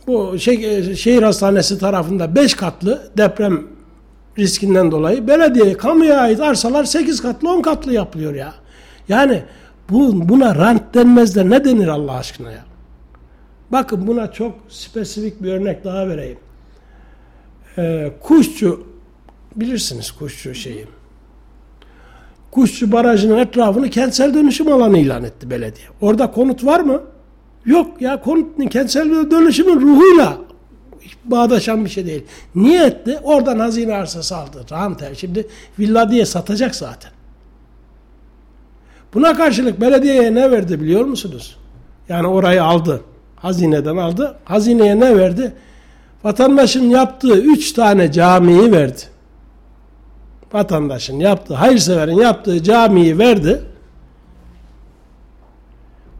bu 0.08 0.40
şey, 0.40 0.96
şehir 0.96 1.24
hastanesi 1.24 1.80
tarafında 1.80 2.36
5 2.36 2.54
katlı 2.54 3.12
deprem 3.18 3.68
riskinden 4.38 4.92
dolayı 4.92 5.28
belediye 5.28 5.78
kamuya 5.78 6.20
ait 6.20 6.40
arsalar 6.40 6.84
8 6.84 7.22
katlı 7.22 7.50
10 7.50 7.62
katlı 7.62 7.94
yapılıyor 7.94 8.36
ya. 8.36 8.54
Yani 9.10 9.44
bu, 9.90 10.30
buna 10.30 10.56
rant 10.56 10.94
denmez 10.94 11.36
de 11.36 11.50
ne 11.50 11.66
denir 11.66 11.88
Allah 11.88 12.14
aşkına 12.14 12.52
ya? 12.52 12.66
Bakın 13.72 14.08
buna 14.08 14.32
çok 14.32 14.56
spesifik 14.70 15.44
bir 15.44 15.54
örnek 15.54 15.84
daha 15.84 16.08
vereyim. 16.08 16.38
Ee, 17.78 18.12
kuşçu 18.22 18.88
bilirsiniz 19.56 20.12
kuşçu 20.12 20.56
şeyi. 20.56 20.86
Kuşçu 22.52 22.92
Barajı'nın 22.92 23.38
etrafını 23.38 23.90
kentsel 23.90 24.34
dönüşüm 24.34 24.74
alanı 24.74 24.98
ilan 24.98 25.24
etti 25.24 25.50
belediye. 25.50 25.88
Orada 26.02 26.32
konut 26.32 26.66
var 26.66 26.80
mı? 26.80 27.02
Yok 27.66 28.02
ya 28.02 28.22
konut 28.22 28.70
kentsel 28.70 29.32
dönüşümün 29.32 29.82
ruhuyla 29.82 30.38
bağdaşan 31.26 31.86
bir 31.86 31.90
şey 31.90 32.06
değil. 32.06 32.24
Niye 32.56 32.86
etti? 32.86 33.20
Oradan 33.24 33.60
hazine 33.60 33.96
arsası 33.96 34.38
aldı. 34.38 34.66
Rantel. 34.72 35.16
Şimdi 35.16 35.48
villa 35.80 36.12
diye 36.12 36.26
satacak 36.26 36.76
zaten. 36.76 37.12
Buna 39.14 39.34
karşılık 39.34 39.82
belediyeye 39.82 40.36
ne 40.36 40.52
verdi 40.52 40.82
biliyor 40.82 41.06
musunuz? 41.06 41.58
Yani 42.10 42.28
orayı 42.28 42.64
aldı. 42.64 43.02
Hazineden 43.36 43.98
aldı. 43.98 44.38
Hazineye 44.46 45.00
ne 45.00 45.18
verdi? 45.18 45.54
Vatandaşın 46.24 46.90
yaptığı 46.90 47.42
üç 47.42 47.72
tane 47.72 48.12
camiyi 48.12 48.72
verdi. 48.72 49.02
Vatandaşın 50.54 51.20
yaptığı, 51.20 51.54
hayırseverin 51.54 52.18
yaptığı 52.18 52.64
camiyi 52.64 53.20
verdi. 53.20 53.62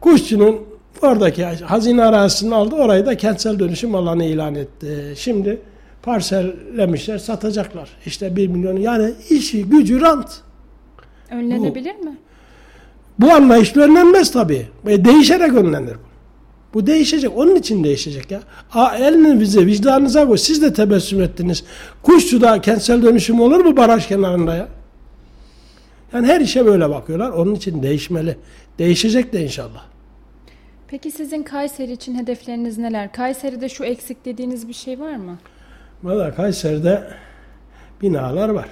Kuşçunun 0.00 0.56
oradaki 1.02 1.44
hazine 1.44 2.04
arazisini 2.04 2.54
aldı. 2.54 2.74
Orayı 2.74 3.06
da 3.06 3.16
kentsel 3.16 3.58
dönüşüm 3.58 3.94
alanı 3.94 4.24
ilan 4.24 4.54
etti. 4.54 5.14
Şimdi 5.16 5.60
parsellemişler, 6.02 7.18
satacaklar. 7.18 7.88
İşte 8.06 8.36
bir 8.36 8.48
milyon. 8.48 8.76
Yani 8.76 9.12
işi, 9.30 9.64
gücü, 9.64 10.00
rant. 10.00 10.28
Önlenebilir 11.30 11.94
bu, 12.00 12.04
mi? 12.04 12.16
Bu 13.18 13.32
anlayışla 13.32 13.82
önlenmez 13.82 14.32
tabii. 14.32 14.66
E, 14.86 15.04
değişerek 15.04 15.52
önlenir 15.52 15.94
bu. 15.94 16.14
Bu 16.74 16.86
değişecek. 16.86 17.30
Onun 17.36 17.56
için 17.56 17.84
değişecek 17.84 18.30
ya. 18.30 18.40
A, 18.72 18.96
elinize, 18.96 19.66
vicdanınıza 19.66 20.26
koy. 20.26 20.38
Siz 20.38 20.62
de 20.62 20.72
tebessüm 20.72 21.22
ettiniz. 21.22 21.64
Kuşçu'da 22.02 22.60
kentsel 22.60 23.02
dönüşüm 23.02 23.40
olur 23.40 23.60
mu 23.64 23.76
baraj 23.76 24.08
kenarında 24.08 24.54
ya? 24.54 24.68
Yani 26.12 26.26
her 26.26 26.40
işe 26.40 26.66
böyle 26.66 26.90
bakıyorlar. 26.90 27.30
Onun 27.30 27.54
için 27.54 27.82
değişmeli. 27.82 28.36
Değişecek 28.78 29.32
de 29.32 29.44
inşallah. 29.44 29.93
Peki 30.88 31.10
sizin 31.10 31.42
Kayseri 31.42 31.92
için 31.92 32.18
hedefleriniz 32.18 32.78
neler? 32.78 33.12
Kayseri'de 33.12 33.68
şu 33.68 33.84
eksik 33.84 34.24
dediğiniz 34.24 34.68
bir 34.68 34.72
şey 34.72 35.00
var 35.00 35.16
mı? 35.16 35.38
Valla 36.02 36.34
Kayseri'de 36.34 37.10
binalar 38.02 38.48
var. 38.48 38.68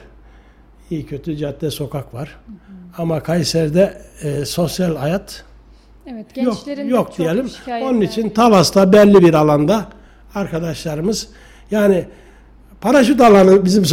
İyi 0.90 1.06
kötü 1.06 1.36
cadde 1.36 1.70
sokak 1.70 2.14
var. 2.14 2.38
Hı 2.46 2.52
hı. 2.52 3.02
Ama 3.02 3.22
Kayseri'de 3.22 4.02
e, 4.22 4.44
sosyal 4.44 4.96
hayat 4.96 5.44
Evet, 6.06 6.34
gençlerin 6.34 6.88
yok, 6.88 6.90
yok 6.90 7.06
çok 7.06 7.18
diyelim. 7.18 7.50
Onun 7.68 8.00
için 8.00 8.24
var. 8.24 8.34
Talas'ta 8.34 8.92
belli 8.92 9.20
bir 9.22 9.34
alanda 9.34 9.86
arkadaşlarımız 10.34 11.28
yani 11.70 12.04
paraşüt 12.80 13.20
alanı 13.20 13.64
bizim 13.64 13.84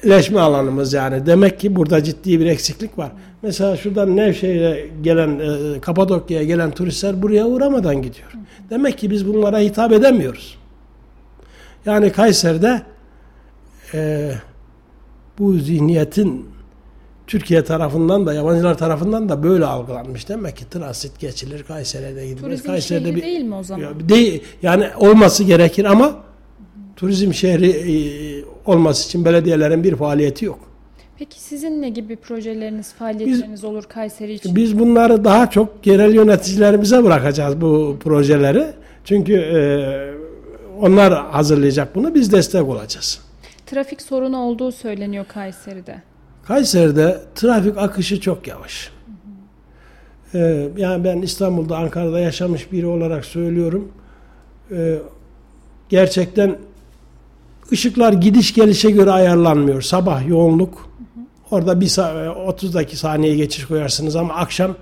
sosyalleşme 0.00 0.40
alanımız 0.40 0.92
yani. 0.92 1.26
Demek 1.26 1.60
ki 1.60 1.76
burada 1.76 2.04
ciddi 2.04 2.40
bir 2.40 2.46
eksiklik 2.46 2.98
var. 2.98 3.12
Mesela 3.42 3.76
şuradan 3.76 4.16
Nevşehir'e 4.16 4.88
gelen, 5.02 5.38
e, 5.38 5.80
Kapadokya'ya 5.80 6.44
gelen 6.44 6.70
turistler 6.70 7.22
buraya 7.22 7.46
uğramadan 7.46 8.02
gidiyor. 8.02 8.32
Demek 8.70 8.98
ki 8.98 9.10
biz 9.10 9.26
bunlara 9.26 9.58
hitap 9.58 9.92
edemiyoruz. 9.92 10.58
Yani 11.86 12.12
Kayseri'de 12.12 12.82
e, 13.94 14.32
bu 15.38 15.52
zihniyetin 15.52 16.46
Türkiye 17.26 17.64
tarafından 17.64 18.26
da 18.26 18.34
yabancılar 18.34 18.78
tarafından 18.78 19.28
da 19.28 19.42
böyle 19.42 19.64
algılanmış. 19.64 20.28
Demek 20.28 20.56
ki 20.56 20.70
transit 20.70 21.20
geçilir 21.20 21.62
Kayseri'de 21.62 22.26
gidilir. 22.26 22.42
Turizm 22.42 22.66
Kayseri'de 22.66 23.04
şehri 23.04 23.16
bir, 23.16 23.22
değil 23.22 23.44
mi 23.44 23.54
o 23.54 23.62
zaman? 23.62 24.08
Değil, 24.08 24.42
yani 24.62 24.86
olması 24.96 25.44
gerekir 25.44 25.84
ama 25.84 26.16
turizm 26.96 27.32
şehri 27.32 27.70
e, 27.70 28.39
olması 28.66 29.08
için 29.08 29.24
belediyelerin 29.24 29.84
bir 29.84 29.96
faaliyeti 29.96 30.44
yok. 30.44 30.58
Peki 31.18 31.40
sizin 31.40 31.82
ne 31.82 31.88
gibi 31.88 32.16
projeleriniz, 32.16 32.92
faaliyetleriniz 32.92 33.52
biz, 33.52 33.64
olur 33.64 33.84
Kayseri 33.84 34.32
için? 34.32 34.56
Biz 34.56 34.78
bunları 34.78 35.24
daha 35.24 35.50
çok 35.50 35.86
yerel 35.86 36.14
yöneticilerimize 36.14 37.04
bırakacağız 37.04 37.60
bu 37.60 37.96
projeleri. 38.00 38.66
Çünkü 39.04 39.34
e, 39.34 39.60
onlar 40.80 41.26
hazırlayacak 41.30 41.94
bunu, 41.94 42.14
biz 42.14 42.32
destek 42.32 42.62
olacağız. 42.62 43.20
Trafik 43.66 44.02
sorunu 44.02 44.38
olduğu 44.38 44.72
söyleniyor 44.72 45.24
Kayseri'de. 45.28 46.02
Kayseri'de 46.44 47.20
trafik 47.34 47.78
akışı 47.78 48.20
çok 48.20 48.46
yavaş. 48.46 48.90
Ee, 50.34 50.68
yani 50.76 51.04
ben 51.04 51.22
İstanbul'da, 51.22 51.76
Ankara'da 51.76 52.20
yaşamış 52.20 52.72
biri 52.72 52.86
olarak 52.86 53.24
söylüyorum. 53.24 53.92
Ee, 54.72 54.98
gerçekten 55.88 56.58
ışıklar 57.72 58.12
gidiş 58.12 58.54
gelişe 58.54 58.90
göre 58.90 59.10
ayarlanmıyor. 59.10 59.82
Sabah 59.82 60.28
yoğunluk. 60.28 60.90
Orada 61.50 61.80
bir 61.80 61.98
30 62.46 62.74
dakika 62.74 62.96
saniye 62.96 63.36
geçiş 63.36 63.64
koyarsınız 63.64 64.16
ama 64.16 64.34
akşam 64.34 64.76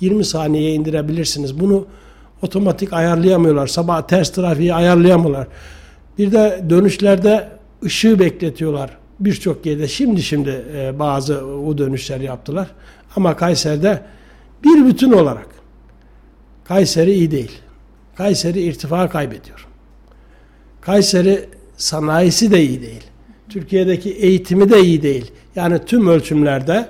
20 0.00 0.24
saniyeye 0.24 0.74
indirebilirsiniz. 0.74 1.60
Bunu 1.60 1.86
otomatik 2.42 2.92
ayarlayamıyorlar. 2.92 3.66
Sabah 3.66 4.02
ters 4.02 4.32
trafiği 4.32 4.74
ayarlayamıyorlar. 4.74 5.46
Bir 6.18 6.32
de 6.32 6.64
dönüşlerde 6.70 7.48
ışığı 7.84 8.18
bekletiyorlar 8.18 8.90
birçok 9.20 9.66
yerde 9.66 9.88
şimdi 9.88 10.22
şimdi 10.22 10.64
e, 10.74 10.98
bazı 10.98 11.46
o 11.46 11.78
dönüşler 11.78 12.20
yaptılar. 12.20 12.68
Ama 13.16 13.36
Kayseri'de 13.36 14.02
bir 14.64 14.86
bütün 14.86 15.12
olarak 15.12 15.46
Kayseri 16.64 17.12
iyi 17.12 17.30
değil. 17.30 17.52
Kayseri 18.14 18.60
irtifa 18.60 19.08
kaybediyor. 19.08 19.66
Kayseri 20.80 21.48
sanayisi 21.78 22.50
de 22.50 22.62
iyi 22.62 22.82
değil. 22.82 23.04
Türkiye'deki 23.48 24.10
eğitimi 24.10 24.70
de 24.70 24.80
iyi 24.80 25.02
değil. 25.02 25.32
Yani 25.56 25.84
tüm 25.86 26.08
ölçümlerde 26.08 26.88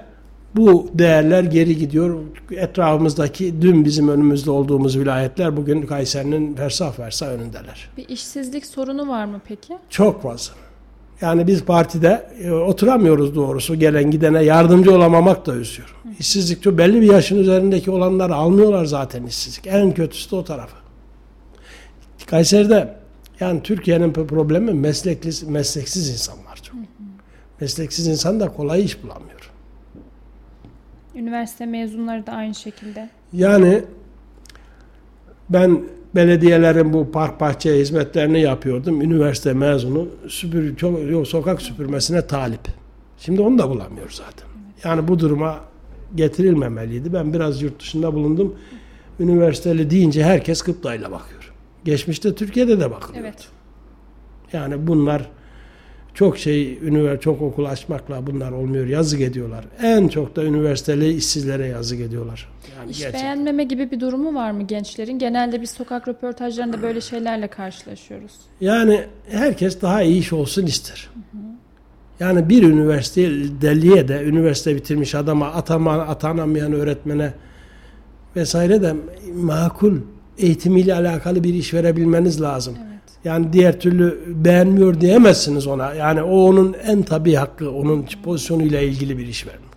bu 0.57 0.91
değerler 0.95 1.45
geri 1.45 1.77
gidiyor. 1.77 2.19
Etrafımızdaki 2.51 3.63
dün 3.63 3.85
bizim 3.85 4.09
önümüzde 4.09 4.51
olduğumuz 4.51 4.99
vilayetler 4.99 5.57
bugün 5.57 5.83
Kayseri'nin 5.83 6.55
fersah 6.55 6.93
fersah 6.93 7.29
önündeler. 7.29 7.91
Bir 7.97 8.09
işsizlik 8.09 8.67
sorunu 8.67 9.09
var 9.09 9.25
mı 9.25 9.41
peki? 9.49 9.79
Çok 9.91 10.23
fazla. 10.23 10.55
Yani 11.21 11.47
biz 11.47 11.65
partide 11.65 12.31
e, 12.43 12.51
oturamıyoruz 12.51 13.35
doğrusu. 13.35 13.75
Gelen 13.75 14.11
gidene 14.11 14.43
yardımcı 14.45 14.95
olamamak 14.95 15.47
da 15.47 15.55
üzüyor. 15.55 15.95
İşsizlik 16.19 16.63
çok 16.63 16.79
belli 16.79 17.01
bir 17.01 17.13
yaşın 17.13 17.39
üzerindeki 17.39 17.91
olanları 17.91 18.35
almıyorlar 18.35 18.85
zaten 18.85 19.27
işsizlik. 19.27 19.67
En 19.67 19.95
kötüsü 19.95 20.31
de 20.31 20.37
o 20.37 20.45
tarafı. 20.45 20.77
Kayseri'de 22.27 22.95
yani 23.41 23.63
Türkiye'nin 23.63 24.13
problemi 24.13 24.73
meslekli, 24.73 25.51
mesleksiz 25.51 26.11
insanlar 26.11 26.57
çok. 26.57 26.77
Mesleksiz 27.61 28.07
insan 28.07 28.41
da 28.41 28.49
kolay 28.49 28.85
iş 28.85 29.03
bulamıyor. 29.03 29.51
Üniversite 31.15 31.67
mezunları 31.67 32.27
da 32.27 32.33
aynı 32.33 32.55
şekilde. 32.55 33.11
Yani 33.33 33.85
ben 35.51 35.83
belediyelerin 36.15 36.93
bu 36.93 37.11
park 37.11 37.41
bahçe 37.41 37.79
hizmetlerini 37.79 38.41
yapıyordum. 38.41 39.01
Üniversite 39.01 39.53
mezunu 39.53 40.09
süpür, 40.29 40.77
çok, 40.77 41.11
yok, 41.11 41.29
sokak 41.29 41.63
süpürmesine 41.63 42.27
talip. 42.27 42.61
Şimdi 43.19 43.43
onu 43.43 43.59
da 43.59 43.71
bulamıyor 43.71 44.11
zaten. 44.11 44.49
Yani 44.85 45.09
bu 45.09 45.19
duruma 45.19 45.61
getirilmemeliydi. 46.15 47.13
Ben 47.13 47.33
biraz 47.33 47.63
yurt 47.63 47.81
dışında 47.81 48.15
bulundum. 48.15 48.55
Üniversiteli 49.21 49.91
deyince 49.91 50.25
herkes 50.25 50.63
kıptayla 50.63 51.11
bakıyor. 51.11 51.38
Geçmişte 51.89 52.35
Türkiye'de 52.35 52.81
de 52.81 52.91
bakılıyordu. 52.91 53.29
Evet. 53.29 53.49
Yani 54.53 54.87
bunlar 54.87 55.31
çok 56.15 56.39
şey, 56.39 56.79
üniversite, 56.83 57.21
çok 57.21 57.43
okul 57.43 57.65
açmakla 57.65 58.27
bunlar 58.27 58.53
olmuyor. 58.53 58.87
Yazık 58.87 59.21
ediyorlar. 59.21 59.65
En 59.83 60.09
çok 60.09 60.37
da 60.37 60.45
üniversiteli 60.45 61.13
işsizlere 61.13 61.67
yazık 61.67 62.01
ediyorlar. 62.01 62.49
Yani 62.79 62.91
İş 62.91 62.99
gerçekten. 62.99 63.23
beğenmeme 63.23 63.65
gibi 63.65 63.91
bir 63.91 64.01
durumu 64.01 64.35
var 64.35 64.51
mı 64.51 64.63
gençlerin? 64.63 65.19
Genelde 65.19 65.63
biz 65.63 65.71
sokak 65.71 66.09
röportajlarında 66.09 66.83
böyle 66.83 67.01
şeylerle 67.01 67.49
karşılaşıyoruz. 67.49 68.33
Yani 68.61 69.05
herkes 69.31 69.83
daha 69.83 70.03
iyi 70.03 70.21
iş 70.21 70.33
olsun 70.33 70.67
ister. 70.67 71.09
Hı 71.15 71.39
hı. 71.39 71.43
Yani 72.21 72.49
bir 72.49 72.63
üniversite 72.63 73.23
deliye 73.61 74.09
de 74.09 74.25
üniversite 74.25 74.77
bitirmiş 74.77 75.15
adama 75.15 75.47
atama, 75.47 75.93
atanamayan 75.93 76.73
öğretmene 76.73 77.33
vesaire 78.37 78.83
de 78.83 78.95
makul 79.35 79.97
eğitimiyle 80.39 80.95
alakalı 80.95 81.45
bir 81.45 81.55
iş 81.55 81.75
verebilmeniz 81.75 82.41
lazım. 82.41 82.75
Evet. 82.79 82.99
Yani 83.25 83.53
diğer 83.53 83.81
türlü 83.81 84.21
beğenmiyor 84.27 85.01
diyemezsiniz 85.01 85.67
ona. 85.67 85.95
Yani 85.95 86.23
o 86.23 86.37
onun 86.37 86.77
en 86.87 87.03
tabi 87.03 87.35
hakkı, 87.35 87.71
onun 87.71 88.07
pozisyonuyla 88.23 88.81
ilgili 88.81 89.19
bir 89.19 89.27
iş 89.27 89.47
vermek. 89.47 89.69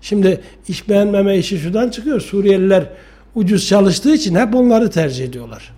Şimdi 0.00 0.40
iş 0.68 0.88
beğenmeme 0.88 1.38
işi 1.38 1.58
şuradan 1.58 1.88
çıkıyor. 1.88 2.20
Suriyeliler 2.20 2.86
ucuz 3.34 3.68
çalıştığı 3.68 4.14
için 4.14 4.34
hep 4.34 4.54
onları 4.54 4.90
tercih 4.90 5.24
ediyorlar. 5.24 5.72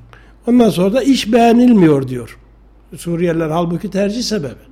Ondan 0.46 0.70
sonra 0.70 0.92
da 0.92 1.02
iş 1.02 1.32
beğenilmiyor 1.32 2.08
diyor. 2.08 2.38
Suriyeliler 2.96 3.48
halbuki 3.48 3.90
tercih 3.90 4.22
sebebi. 4.22 4.69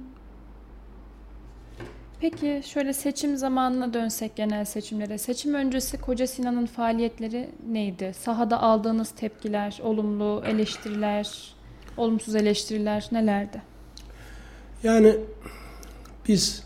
Peki 2.20 2.62
şöyle 2.64 2.92
seçim 2.92 3.36
zamanına 3.36 3.94
dönsek 3.94 4.36
genel 4.36 4.64
seçimlere. 4.64 5.18
Seçim 5.18 5.54
öncesi 5.54 5.98
Koca 6.00 6.26
Sinan'ın 6.26 6.66
faaliyetleri 6.66 7.50
neydi? 7.70 8.12
Sahada 8.20 8.62
aldığınız 8.62 9.10
tepkiler, 9.10 9.80
olumlu 9.82 10.42
eleştiriler, 10.46 11.54
olumsuz 11.96 12.34
eleştiriler 12.34 13.08
nelerdi? 13.12 13.62
Yani 14.82 15.16
biz 16.28 16.64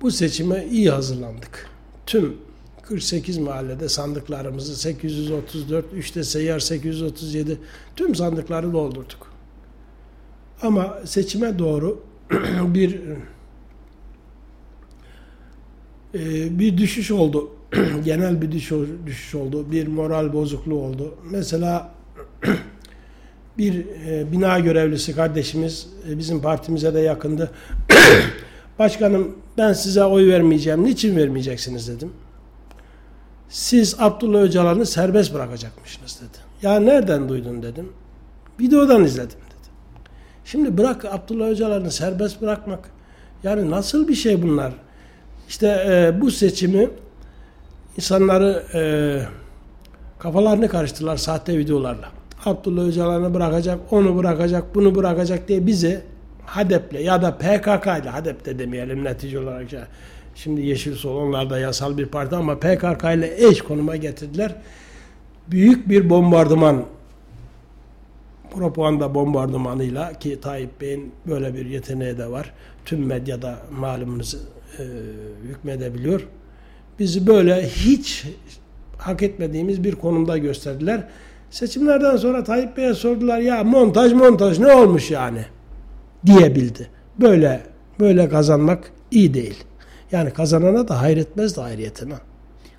bu 0.00 0.10
seçime 0.10 0.66
iyi 0.70 0.90
hazırlandık. 0.90 1.70
Tüm 2.06 2.36
48 2.82 3.38
mahallede 3.38 3.88
sandıklarımızı 3.88 4.76
834, 4.76 5.92
3'te 5.92 6.24
seyyar 6.24 6.58
837 6.58 7.58
tüm 7.96 8.14
sandıkları 8.14 8.72
doldurduk. 8.72 9.32
Ama 10.62 10.98
seçime 11.04 11.58
doğru 11.58 12.04
bir 12.74 13.00
e, 16.14 16.58
bir 16.58 16.78
düşüş 16.78 17.10
oldu. 17.10 17.50
Genel 18.04 18.42
bir 18.42 18.52
düşüş, 18.52 19.34
oldu. 19.34 19.72
Bir 19.72 19.86
moral 19.86 20.32
bozukluğu 20.32 20.82
oldu. 20.82 21.14
Mesela 21.30 21.90
bir 23.58 23.86
e, 24.06 24.32
bina 24.32 24.58
görevlisi 24.58 25.14
kardeşimiz 25.14 25.88
e, 26.08 26.18
bizim 26.18 26.42
partimize 26.42 26.94
de 26.94 27.00
yakındı. 27.00 27.50
Başkanım 28.78 29.36
ben 29.58 29.72
size 29.72 30.04
oy 30.04 30.28
vermeyeceğim. 30.28 30.84
Niçin 30.84 31.16
vermeyeceksiniz 31.16 31.88
dedim. 31.88 32.12
Siz 33.48 33.96
Abdullah 33.98 34.40
Öcalan'ı 34.40 34.86
serbest 34.86 35.34
bırakacakmışsınız 35.34 36.20
dedi. 36.20 36.38
Ya 36.62 36.80
nereden 36.80 37.28
duydun 37.28 37.62
dedim. 37.62 37.92
Videodan 38.60 39.04
izledim 39.04 39.38
dedi. 39.38 39.68
Şimdi 40.44 40.78
bırak 40.78 41.04
Abdullah 41.04 41.48
Öcalan'ı 41.48 41.90
serbest 41.90 42.42
bırakmak. 42.42 42.90
Yani 43.42 43.70
nasıl 43.70 44.08
bir 44.08 44.14
şey 44.14 44.42
bunlar? 44.42 44.72
İşte 45.50 45.66
e, 45.66 46.20
bu 46.20 46.30
seçimi 46.30 46.88
insanları 47.96 48.64
e, 48.74 48.82
kafalarını 50.18 50.68
karıştırdılar 50.68 51.16
sahte 51.16 51.58
videolarla. 51.58 52.08
Abdullah 52.44 52.84
Öcalan'ı 52.84 53.34
bırakacak, 53.34 53.78
onu 53.90 54.16
bırakacak, 54.16 54.74
bunu 54.74 54.94
bırakacak 54.94 55.48
diye 55.48 55.66
bizi 55.66 56.00
HADEP'le 56.46 57.00
ya 57.00 57.22
da 57.22 57.38
PKK 57.38 57.86
ile 57.86 58.10
HADEP 58.10 58.44
de 58.44 58.58
demeyelim 58.58 59.04
netice 59.04 59.38
olarak. 59.38 59.72
Ya. 59.72 59.86
Şimdi 60.34 60.60
Yeşil 60.60 60.94
Sol 60.94 61.16
onlar 61.16 61.50
da 61.50 61.58
yasal 61.58 61.98
bir 61.98 62.06
parti 62.06 62.36
ama 62.36 62.58
PKK 62.58 63.04
ile 63.04 63.48
eş 63.48 63.62
konuma 63.62 63.96
getirdiler. 63.96 64.54
Büyük 65.48 65.88
bir 65.88 66.10
bombardıman 66.10 66.84
propaganda 68.54 69.14
bombardımanıyla 69.14 70.12
ki 70.12 70.40
Tayyip 70.40 70.80
Bey'in 70.80 71.12
böyle 71.26 71.54
bir 71.54 71.66
yeteneği 71.66 72.18
de 72.18 72.30
var. 72.30 72.52
Tüm 72.84 73.06
medyada 73.06 73.58
malumunuz 73.70 74.36
e, 74.78 74.84
hükmedebiliyor. 75.48 76.28
Bizi 76.98 77.26
böyle 77.26 77.68
hiç 77.68 78.26
hak 78.98 79.22
etmediğimiz 79.22 79.84
bir 79.84 79.94
konumda 79.94 80.38
gösterdiler. 80.38 81.04
Seçimlerden 81.50 82.16
sonra 82.16 82.44
Tayyip 82.44 82.76
Bey'e 82.76 82.94
sordular 82.94 83.38
ya 83.38 83.64
montaj 83.64 84.12
montaj 84.12 84.58
ne 84.58 84.74
olmuş 84.74 85.10
yani 85.10 85.44
diyebildi. 86.26 86.90
Böyle 87.20 87.60
böyle 88.00 88.28
kazanmak 88.28 88.92
iyi 89.10 89.34
değil. 89.34 89.64
Yani 90.12 90.30
kazanana 90.30 90.88
da 90.88 91.00
hayretmez 91.00 91.56
de 91.56 91.60
ayrıyetine. 91.60 92.14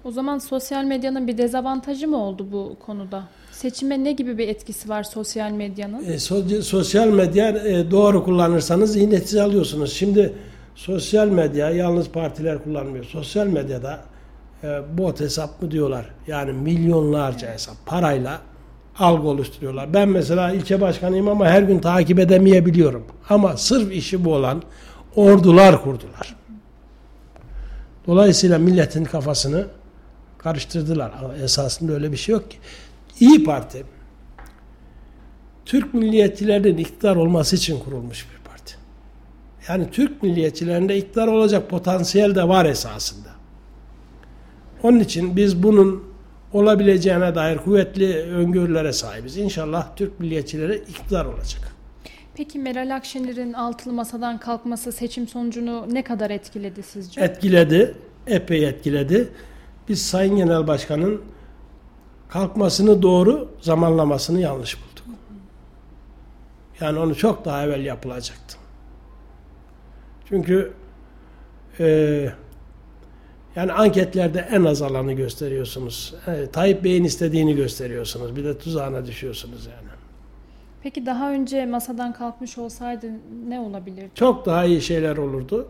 O 0.04 0.12
zaman 0.12 0.38
sosyal 0.38 0.84
medyanın 0.84 1.28
bir 1.28 1.38
dezavantajı 1.38 2.08
mı 2.08 2.18
oldu 2.18 2.48
bu 2.52 2.76
konuda? 2.86 3.24
Seçime 3.52 4.04
ne 4.04 4.12
gibi 4.12 4.38
bir 4.38 4.48
etkisi 4.48 4.90
var 4.90 5.04
sosyal 5.04 5.52
medyanın? 5.52 6.06
E, 6.06 6.20
so 6.20 6.62
sosyal 6.62 7.08
medya 7.08 7.50
e, 7.50 7.92
doğru 7.92 8.24
kullanırsanız 8.24 8.96
iyi 8.96 9.10
netice 9.10 9.42
alıyorsunuz. 9.42 9.94
Şimdi 9.94 10.34
sosyal 10.76 11.28
medya 11.28 11.70
yalnız 11.70 12.10
partiler 12.10 12.64
kullanmıyor. 12.64 13.06
Sosyal 13.06 13.48
medyada 13.48 14.00
e, 14.64 14.82
bot 14.98 15.20
hesap 15.20 15.62
mı 15.62 15.72
diyorlar. 15.72 16.06
Yani 16.28 16.54
milyonlarca 16.54 17.54
hesap 17.54 17.76
parayla 17.86 18.42
algı 19.00 19.28
oluşturuyorlar. 19.28 19.94
Ben 19.94 20.10
mesela 20.10 20.52
ilçe 20.52 20.82
başkanıyım 20.82 21.28
ama 21.28 21.46
her 21.46 21.64
gün 21.64 21.80
takip 21.80 22.20
edemeyebiliyorum. 22.20 23.06
Ama 23.30 23.58
sırf 23.58 23.92
işi 23.92 24.26
bu 24.26 24.34
olan 24.34 24.64
ordular 25.16 25.84
kurdular. 25.84 26.36
Dolayısıyla 28.08 28.60
milletin 28.60 29.04
kafasını 29.04 29.68
karıştırdılar. 30.38 31.12
Ama 31.20 31.36
esasında 31.36 31.94
öyle 31.94 32.12
bir 32.12 32.18
şey 32.18 32.34
yok 32.34 32.52
ki. 32.52 32.58
İyi 33.20 33.44
Parti 33.44 33.84
Türk 35.66 35.94
milliyetçilerinin 35.94 36.78
iktidar 36.78 37.16
olması 37.16 37.56
için 37.56 37.80
kurulmuş 37.80 38.28
bir. 38.30 38.41
Yani 39.70 39.92
Türk 39.92 40.24
milliyetçilerinde 40.24 40.98
iktidar 40.98 41.28
olacak 41.28 41.70
potansiyel 41.70 42.36
de 42.36 42.48
var 42.48 42.66
esasında. 42.66 43.30
Onun 44.84 45.00
için 45.00 45.36
biz 45.36 45.64
bunun 45.64 46.04
olabileceğine 46.54 47.36
dair 47.36 47.58
kuvvetli 47.58 48.16
öngörülere 48.16 48.94
sahibiz. 48.94 49.38
İnşallah 49.38 49.96
Türk 49.96 50.20
milliyetçileri 50.20 50.76
iktidar 50.76 51.26
olacak. 51.26 51.76
Peki 52.36 52.60
Meral 52.60 52.96
Akşener'in 52.96 53.54
altılı 53.54 53.94
masadan 53.94 54.38
kalkması 54.38 54.92
seçim 54.92 55.28
sonucunu 55.28 55.86
ne 55.94 56.04
kadar 56.04 56.30
etkiledi 56.30 56.84
sizce? 56.84 57.22
Etkiledi, 57.22 57.96
epey 58.28 58.66
etkiledi. 58.66 59.30
Biz 59.90 60.02
Sayın 60.02 60.36
Genel 60.36 60.68
Başkan'ın 60.68 61.22
kalkmasını 62.30 63.02
doğru, 63.02 63.52
zamanlamasını 63.62 64.42
yanlış 64.42 64.78
bulduk. 64.78 65.06
Yani 66.82 67.00
onu 67.00 67.16
çok 67.16 67.46
daha 67.46 67.64
evvel 67.64 67.86
yapılacaktı. 67.86 68.61
Çünkü 70.32 70.72
e, 71.80 72.30
yani 73.56 73.72
anketlerde 73.72 74.48
en 74.52 74.64
az 74.64 74.82
alanı 74.82 75.14
gösteriyorsunuz. 75.14 76.14
E, 76.28 76.52
Tayyip 76.52 76.84
Bey'in 76.84 77.04
istediğini 77.04 77.56
gösteriyorsunuz. 77.56 78.36
Bir 78.36 78.44
de 78.44 78.58
tuzağına 78.58 79.06
düşüyorsunuz 79.06 79.66
yani. 79.66 79.92
Peki 80.84 81.06
daha 81.06 81.32
önce 81.32 81.66
masadan 81.66 82.14
kalkmış 82.14 82.58
olsaydı 82.58 83.08
ne 83.48 83.60
olabilirdi? 83.60 84.12
Çok 84.16 84.46
daha 84.46 84.66
iyi 84.66 84.82
şeyler 84.82 85.18
olurdu. 85.18 85.68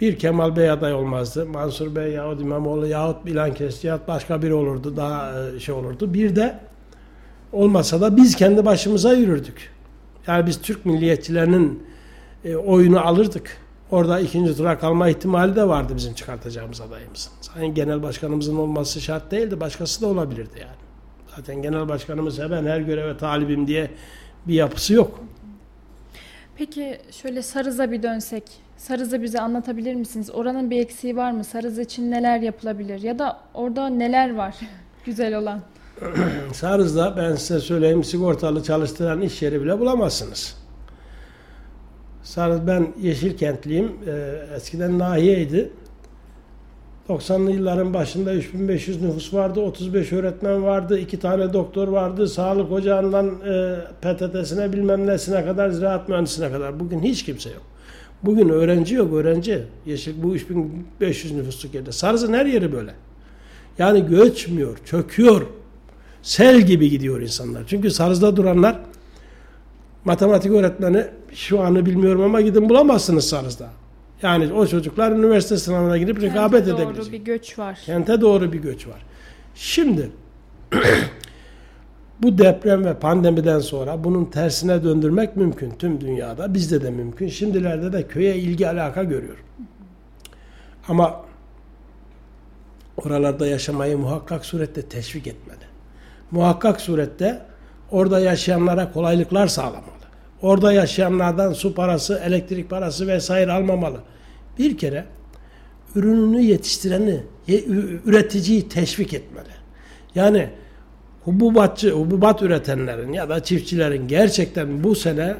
Bir 0.00 0.18
Kemal 0.18 0.56
Bey 0.56 0.70
aday 0.70 0.94
olmazdı. 0.94 1.46
Mansur 1.46 1.96
Bey 1.96 2.12
yahut 2.12 2.40
İmamoğlu 2.40 2.86
yahut 2.86 3.26
Bilan 3.26 3.54
Kesti 3.54 3.86
yahut 3.86 4.08
başka 4.08 4.42
biri 4.42 4.54
olurdu. 4.54 4.96
Daha 4.96 5.48
e, 5.48 5.60
şey 5.60 5.74
olurdu. 5.74 6.14
Bir 6.14 6.36
de 6.36 6.58
olmasa 7.52 8.00
da 8.00 8.16
biz 8.16 8.36
kendi 8.36 8.64
başımıza 8.64 9.12
yürürdük. 9.12 9.72
Yani 10.26 10.46
biz 10.46 10.62
Türk 10.62 10.86
milliyetçilerinin 10.86 11.86
e, 12.46 12.56
oyunu 12.56 13.06
alırdık. 13.06 13.58
Orada 13.90 14.20
ikinci 14.20 14.56
tura 14.56 14.78
kalma 14.78 15.08
ihtimali 15.08 15.56
de 15.56 15.68
vardı 15.68 15.92
bizim 15.96 16.14
çıkartacağımız 16.14 16.80
adayımızın. 16.80 17.32
Sayın 17.40 17.74
Genel 17.74 18.02
Başkanımızın 18.02 18.56
olması 18.56 19.00
şart 19.00 19.30
değildi. 19.30 19.60
Başkası 19.60 20.02
da 20.02 20.06
olabilirdi 20.06 20.58
yani. 20.60 20.76
Zaten 21.36 21.62
genel 21.62 21.88
başkanımız 21.88 22.38
ben 22.50 22.66
her 22.66 22.80
göreve 22.80 23.16
talibim 23.16 23.66
diye 23.66 23.90
bir 24.46 24.54
yapısı 24.54 24.94
yok. 24.94 25.20
Peki 26.56 27.00
şöyle 27.10 27.42
Sarız'a 27.42 27.90
bir 27.92 28.02
dönsek. 28.02 28.42
Sarız'ı 28.76 29.22
bize 29.22 29.40
anlatabilir 29.40 29.94
misiniz? 29.94 30.30
Oranın 30.30 30.70
bir 30.70 30.80
eksiği 30.80 31.16
var 31.16 31.30
mı? 31.30 31.44
Sarız 31.44 31.78
için 31.78 32.10
neler 32.10 32.40
yapılabilir? 32.40 33.02
Ya 33.02 33.18
da 33.18 33.40
orada 33.54 33.88
neler 33.88 34.34
var 34.34 34.56
güzel 35.04 35.38
olan? 35.38 35.60
Sarız'da 36.52 37.16
ben 37.16 37.34
size 37.34 37.60
söyleyeyim 37.60 38.04
sigortalı 38.04 38.62
çalıştıran 38.62 39.20
iş 39.20 39.42
yeri 39.42 39.62
bile 39.62 39.80
bulamazsınız. 39.80 40.65
Sarız 42.26 42.66
ben 42.66 42.88
Yeşilkentliyim. 43.02 43.92
Ee, 44.06 44.56
eskiden 44.56 44.98
nahiyeydi. 44.98 45.70
90'lı 47.08 47.50
yılların 47.50 47.94
başında 47.94 48.34
3500 48.34 49.02
nüfus 49.02 49.34
vardı, 49.34 49.60
35 49.60 50.12
öğretmen 50.12 50.62
vardı, 50.62 50.98
2 50.98 51.18
tane 51.18 51.52
doktor 51.52 51.88
vardı, 51.88 52.28
sağlık 52.28 52.72
ocağından 52.72 53.26
e, 53.26 53.76
PTT'sine 54.00 54.72
bilmem 54.72 55.06
nesine 55.06 55.44
kadar, 55.44 55.70
ziraat 55.70 56.08
mühendisine 56.08 56.52
kadar. 56.52 56.80
Bugün 56.80 57.00
hiç 57.00 57.24
kimse 57.24 57.50
yok. 57.50 57.62
Bugün 58.22 58.48
öğrenci 58.48 58.94
yok, 58.94 59.14
öğrenci. 59.14 59.62
Yeşil 59.86 60.22
bu 60.22 60.34
3500 60.34 61.32
nüfusluk 61.32 61.74
yerde. 61.74 61.92
Sarız'ın 61.92 62.32
her 62.32 62.46
yeri 62.46 62.72
böyle. 62.72 62.94
Yani 63.78 64.06
göçmüyor, 64.06 64.78
çöküyor. 64.84 65.46
Sel 66.22 66.60
gibi 66.60 66.90
gidiyor 66.90 67.20
insanlar. 67.20 67.62
Çünkü 67.66 67.90
Sarız'da 67.90 68.36
duranlar 68.36 68.76
matematik 70.06 70.52
öğretmeni 70.52 71.04
şu 71.32 71.60
anı 71.60 71.86
bilmiyorum 71.86 72.22
ama 72.22 72.40
gidin 72.40 72.68
bulamazsınız 72.68 73.28
Sarız'da. 73.28 73.68
Yani 74.22 74.52
o 74.52 74.66
çocuklar 74.66 75.12
üniversite 75.12 75.56
sınavına 75.56 75.98
girip 75.98 76.22
rekabet 76.22 76.64
Kente 76.66 76.82
edebilecek. 76.82 77.04
doğru 77.04 77.12
bir 77.12 77.24
göç 77.24 77.58
var. 77.58 77.78
Kente 77.86 78.20
doğru 78.20 78.52
bir 78.52 78.58
göç 78.58 78.86
var. 78.86 79.02
Şimdi 79.54 80.10
bu 82.22 82.38
deprem 82.38 82.84
ve 82.84 82.94
pandemiden 82.94 83.58
sonra 83.58 84.04
bunun 84.04 84.24
tersine 84.24 84.84
döndürmek 84.84 85.36
mümkün 85.36 85.70
tüm 85.70 86.00
dünyada. 86.00 86.54
Bizde 86.54 86.82
de 86.82 86.90
mümkün. 86.90 87.28
Şimdilerde 87.28 87.92
de 87.92 88.06
köye 88.06 88.36
ilgi 88.36 88.68
alaka 88.68 89.04
görüyor. 89.04 89.36
Ama 90.88 91.20
oralarda 92.96 93.46
yaşamayı 93.46 93.98
muhakkak 93.98 94.46
surette 94.46 94.82
teşvik 94.82 95.26
etmeli. 95.26 95.58
Muhakkak 96.30 96.80
surette 96.80 97.42
orada 97.90 98.20
yaşayanlara 98.20 98.92
kolaylıklar 98.92 99.46
sağlamalı. 99.46 99.95
Orada 100.46 100.72
yaşayanlardan 100.72 101.52
su 101.52 101.74
parası, 101.74 102.22
elektrik 102.24 102.70
parası 102.70 103.06
vesaire 103.06 103.52
almamalı. 103.52 103.98
Bir 104.58 104.78
kere 104.78 105.04
ürününü 105.94 106.42
yetiştireni, 106.42 107.20
üreticiyi 108.06 108.68
teşvik 108.68 109.14
etmeli. 109.14 109.48
Yani 110.14 110.48
hububatçı, 111.24 111.90
hububat 111.90 112.42
üretenlerin 112.42 113.12
ya 113.12 113.28
da 113.28 113.44
çiftçilerin 113.44 114.08
gerçekten 114.08 114.84
bu 114.84 114.94
sene 114.94 115.34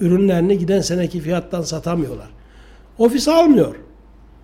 ürünlerini 0.00 0.58
giden 0.58 0.80
seneki 0.80 1.20
fiyattan 1.20 1.62
satamıyorlar. 1.62 2.28
Ofis 2.98 3.28
almıyor. 3.28 3.74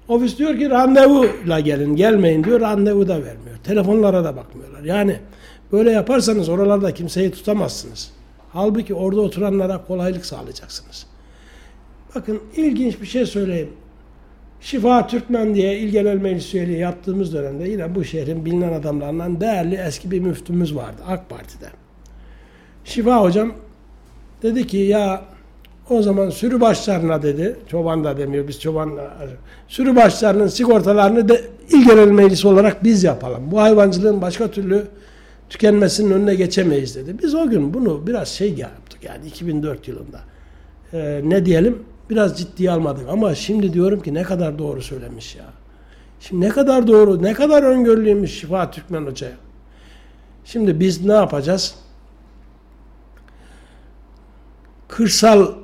Ofis 0.08 0.38
diyor 0.38 0.58
ki 0.58 0.70
randevuyla 0.70 1.60
gelin, 1.60 1.96
gelmeyin 1.96 2.44
diyor, 2.44 2.60
randevu 2.60 3.08
da 3.08 3.14
vermiyor. 3.14 3.56
Telefonlara 3.64 4.24
da 4.24 4.36
bakmıyorlar. 4.36 4.82
Yani 4.82 5.16
böyle 5.72 5.90
yaparsanız 5.90 6.48
oralarda 6.48 6.94
kimseyi 6.94 7.30
tutamazsınız. 7.30 8.13
Halbuki 8.54 8.94
orada 8.94 9.20
oturanlara 9.20 9.84
kolaylık 9.86 10.26
sağlayacaksınız. 10.26 11.06
Bakın 12.14 12.40
ilginç 12.56 13.00
bir 13.00 13.06
şey 13.06 13.26
söyleyeyim. 13.26 13.70
Şifa 14.60 15.06
Türkmen 15.06 15.54
diye 15.54 15.78
İl 15.78 15.88
Genel 15.88 16.16
Meclis 16.16 16.54
üyeliği 16.54 16.78
yaptığımız 16.78 17.34
dönemde 17.34 17.68
yine 17.68 17.94
bu 17.94 18.04
şehrin 18.04 18.44
bilinen 18.44 18.72
adamlarından 18.72 19.40
değerli 19.40 19.74
eski 19.74 20.10
bir 20.10 20.20
müftümüz 20.20 20.76
vardı 20.76 21.02
AK 21.08 21.30
Parti'de. 21.30 21.66
Şifa 22.84 23.22
hocam 23.22 23.52
dedi 24.42 24.66
ki 24.66 24.76
ya 24.76 25.22
o 25.90 26.02
zaman 26.02 26.30
sürü 26.30 26.60
başlarına 26.60 27.22
dedi, 27.22 27.56
çoban 27.70 28.04
da 28.04 28.18
demiyor 28.18 28.48
biz 28.48 28.60
çoban 28.60 28.90
sürü 29.68 29.96
başlarının 29.96 30.46
sigortalarını 30.46 31.28
da 31.28 31.36
İl 31.70 31.84
Genel 31.86 32.08
Meclisi 32.08 32.48
olarak 32.48 32.84
biz 32.84 33.04
yapalım. 33.04 33.50
Bu 33.50 33.60
hayvancılığın 33.60 34.22
başka 34.22 34.50
türlü 34.50 34.86
tükenmesinin 35.50 36.10
önüne 36.10 36.34
geçemeyiz 36.34 36.96
dedi. 36.96 37.16
Biz 37.22 37.34
o 37.34 37.48
gün 37.48 37.74
bunu 37.74 38.06
biraz 38.06 38.28
şey 38.28 38.54
yaptık 38.54 39.04
yani 39.04 39.26
2004 39.26 39.88
yılında. 39.88 40.20
Ee, 40.92 41.20
ne 41.24 41.46
diyelim 41.46 41.82
biraz 42.10 42.38
ciddiye 42.38 42.70
almadık 42.70 43.08
ama 43.08 43.34
şimdi 43.34 43.72
diyorum 43.72 44.00
ki 44.00 44.14
ne 44.14 44.22
kadar 44.22 44.58
doğru 44.58 44.82
söylemiş 44.82 45.36
ya. 45.36 45.44
Şimdi 46.20 46.46
ne 46.46 46.48
kadar 46.48 46.86
doğru, 46.86 47.22
ne 47.22 47.34
kadar 47.34 47.62
öngörülüymüş 47.62 48.40
Şifa 48.40 48.70
Türkmen 48.70 49.06
Hoca'ya. 49.06 49.36
Şimdi 50.44 50.80
biz 50.80 51.04
ne 51.04 51.12
yapacağız? 51.12 51.74
Kırsal 54.88 55.54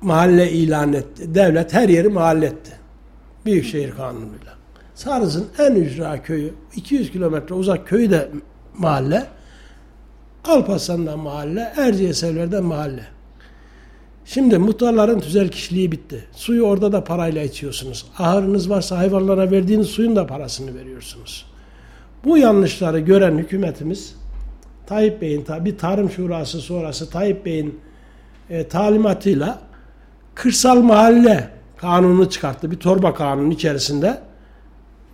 mahalle 0.00 0.50
ilan 0.52 0.92
etti. 0.92 1.34
Devlet 1.34 1.72
her 1.72 1.88
yeri 1.88 2.08
mahalle 2.08 2.46
etti. 2.46 2.72
Büyükşehir 3.44 3.90
Kanunu'yla. 3.90 4.56
Sarız'ın 4.94 5.46
en 5.58 5.74
ücra 5.74 6.22
köyü, 6.22 6.54
200 6.76 7.12
kilometre 7.12 7.54
uzak 7.54 7.86
köyü 7.86 8.10
de 8.10 8.28
mahalle. 8.78 9.26
Alparslan'da 10.44 11.16
mahalle, 11.16 11.72
Erciyes 11.76 12.24
Evler'de 12.24 12.60
mahalle. 12.60 13.04
Şimdi 14.24 14.58
muhtarların 14.58 15.20
tüzel 15.20 15.48
kişiliği 15.48 15.92
bitti. 15.92 16.24
Suyu 16.32 16.62
orada 16.62 16.92
da 16.92 17.04
parayla 17.04 17.42
içiyorsunuz. 17.42 18.06
Ahırınız 18.18 18.70
varsa 18.70 18.98
hayvanlara 18.98 19.50
verdiğiniz 19.50 19.86
suyun 19.86 20.16
da 20.16 20.26
parasını 20.26 20.74
veriyorsunuz. 20.74 21.46
Bu 22.24 22.38
yanlışları 22.38 23.00
gören 23.00 23.38
hükümetimiz 23.38 24.14
Tayyip 24.86 25.22
Bey'in 25.22 25.46
bir 25.60 25.78
tarım 25.78 26.10
şurası 26.10 26.60
sonrası 26.60 27.10
Tayyip 27.10 27.46
Bey'in 27.46 27.80
e, 28.50 28.68
talimatıyla 28.68 29.58
kırsal 30.34 30.82
mahalle 30.82 31.50
kanunu 31.76 32.30
çıkarttı. 32.30 32.70
Bir 32.70 32.76
torba 32.76 33.14
kanunun 33.14 33.50
içerisinde 33.50 34.18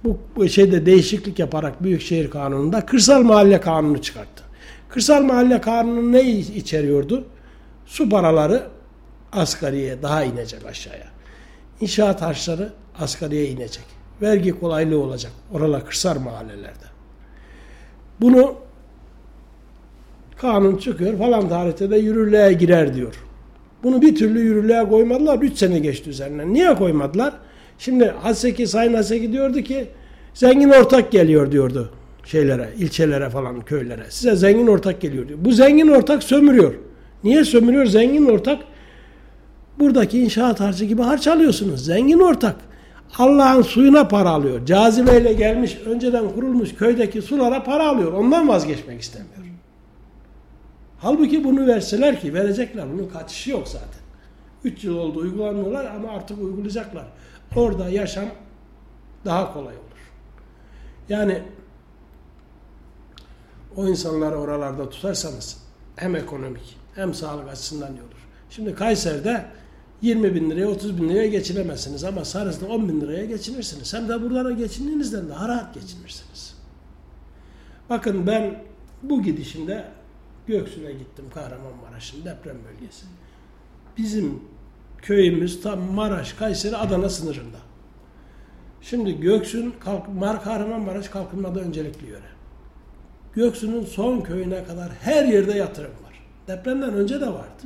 bu, 0.05 0.49
şeyde 0.49 0.87
değişiklik 0.87 1.39
yaparak 1.39 1.83
Büyükşehir 1.83 2.31
Kanunu'nda 2.31 2.87
kırsal 2.87 3.23
mahalle 3.23 3.61
kanunu 3.61 4.03
çıkarttı. 4.03 4.43
Kırsal 4.89 5.23
mahalle 5.23 5.61
kanunu 5.61 6.13
ne 6.13 6.23
içeriyordu? 6.31 7.25
Su 7.87 8.09
paraları 8.09 8.63
asgariye 9.33 10.03
daha 10.03 10.25
inecek 10.25 10.67
aşağıya. 10.67 11.07
İnşaat 11.81 12.23
harçları 12.23 12.73
asgariye 12.99 13.49
inecek. 13.49 13.85
Vergi 14.23 14.51
kolaylığı 14.61 14.99
olacak. 14.99 15.33
Oralar 15.53 15.87
kırsal 15.87 16.19
mahallelerde. 16.19 16.87
Bunu 18.21 18.55
kanun 20.37 20.77
çıkıyor 20.77 21.19
falan 21.19 21.49
tarihte 21.49 21.91
de 21.91 21.97
yürürlüğe 21.97 22.53
girer 22.53 22.95
diyor. 22.95 23.15
Bunu 23.83 24.03
bir 24.03 24.15
türlü 24.15 24.41
yürürlüğe 24.41 24.89
koymadılar. 24.89 25.39
3 25.39 25.59
sene 25.59 25.79
geçti 25.79 26.11
üzerinden. 26.11 26.55
Niye 26.55 26.75
koymadılar? 26.75 27.35
Şimdi 27.83 28.15
Haseki, 28.23 28.67
Sayın 28.67 28.95
Haseki 28.95 29.33
diyordu 29.33 29.61
ki 29.61 29.89
zengin 30.35 30.69
ortak 30.69 31.13
geliyor 31.13 31.53
diyordu 31.53 31.91
şeylere, 32.25 32.69
ilçelere 32.79 33.31
falan, 33.31 33.61
köylere. 33.61 34.07
Size 34.09 34.37
zengin 34.37 34.67
ortak 34.67 35.01
geliyor 35.01 35.29
diyor. 35.29 35.39
Bu 35.43 35.53
zengin 35.53 35.89
ortak 35.89 36.23
sömürüyor. 36.23 36.75
Niye 37.25 37.45
sömürüyor? 37.45 37.87
Zengin 37.87 38.27
ortak 38.27 38.59
buradaki 39.79 40.23
inşaat 40.23 40.61
harcı 40.61 40.85
gibi 40.85 41.03
harç 41.03 41.27
alıyorsunuz. 41.27 41.85
Zengin 41.85 42.19
ortak. 42.19 42.57
Allah'ın 43.19 43.63
suyuna 43.63 44.09
para 44.09 44.31
alıyor. 44.31 44.67
Cazibeyle 44.67 45.33
gelmiş, 45.33 45.79
önceden 45.87 46.29
kurulmuş 46.29 46.75
köydeki 46.75 47.23
sulara 47.23 47.63
para 47.63 47.89
alıyor. 47.89 48.13
Ondan 48.13 48.49
vazgeçmek 48.49 49.01
istemiyor. 49.01 49.33
Halbuki 50.99 51.45
bunu 51.45 51.67
verseler 51.67 52.21
ki 52.21 52.35
verecekler. 52.35 52.85
Bunun 52.93 53.09
kaçışı 53.09 53.51
yok 53.51 53.69
zaten. 53.69 54.03
3 54.65 54.85
yıl 54.85 54.97
oldu 54.97 55.19
uygulamıyorlar 55.19 55.87
ama 55.97 56.13
artık 56.13 56.43
uygulayacaklar. 56.43 57.05
Orada 57.57 57.89
yaşam 57.89 58.25
daha 59.25 59.53
kolay 59.53 59.75
olur. 59.75 60.13
Yani 61.09 61.43
o 63.77 63.89
insanları 63.89 64.37
oralarda 64.37 64.91
tutarsanız 64.91 65.63
hem 65.97 66.17
ekonomik 66.17 66.77
hem 66.95 67.15
sağlık 67.15 67.49
açısından 67.49 67.93
iyi 67.93 68.03
olur. 68.03 68.29
Şimdi 68.51 68.75
Kayseri'de 68.75 69.47
20 70.03 70.35
bin 70.35 70.51
liraya 70.51 70.69
30 70.69 71.03
bin 71.03 71.09
liraya 71.09 71.27
geçinemezsiniz 71.27 72.05
ama 72.05 72.25
Sarız'da 72.25 72.67
10 72.67 72.89
bin 72.89 73.01
liraya 73.01 73.25
geçinirsiniz. 73.25 73.95
Hem 73.95 74.09
de 74.09 74.23
buradan 74.23 74.57
geçindiğinizden 74.57 75.29
daha 75.29 75.49
rahat 75.49 75.75
geçinirsiniz. 75.75 76.55
Bakın 77.91 78.27
ben 78.27 78.63
bu 79.03 79.23
gidişimde 79.23 79.85
Göksu'na 80.47 80.91
gittim 80.91 81.25
Kahramanmaraş'ın 81.35 82.25
deprem 82.25 82.57
bölgesi. 82.65 83.07
Bizim 83.99 84.41
köyümüz 85.03 85.63
tam 85.63 85.81
Maraş, 85.81 86.33
Kayseri, 86.33 86.77
Adana 86.77 87.09
sınırında. 87.09 87.59
Şimdi 88.81 89.21
Göksu'nun 89.21 89.75
Mar 90.19 90.45
Kahramanmaraş 90.45 91.09
kalkınmada 91.09 91.61
öncelikli 91.61 92.07
yöre. 92.07 92.33
Göksu'nun 93.33 93.85
son 93.85 94.21
köyüne 94.21 94.65
kadar 94.65 94.91
her 95.01 95.25
yerde 95.25 95.53
yatırım 95.53 95.91
var. 95.91 96.23
Depremden 96.49 96.95
önce 96.95 97.21
de 97.21 97.27
vardı. 97.27 97.63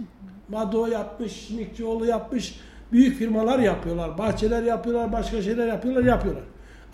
Mado 0.49 0.87
yapmış, 0.87 1.33
Şimikçioğlu 1.33 2.07
yapmış, 2.07 2.61
büyük 2.93 3.19
firmalar 3.19 3.59
yapıyorlar, 3.59 4.19
bahçeler 4.19 4.63
yapıyorlar, 4.63 5.13
başka 5.13 5.43
şeyler 5.43 5.67
yapıyorlar, 5.67 6.05
yapıyorlar. 6.05 6.45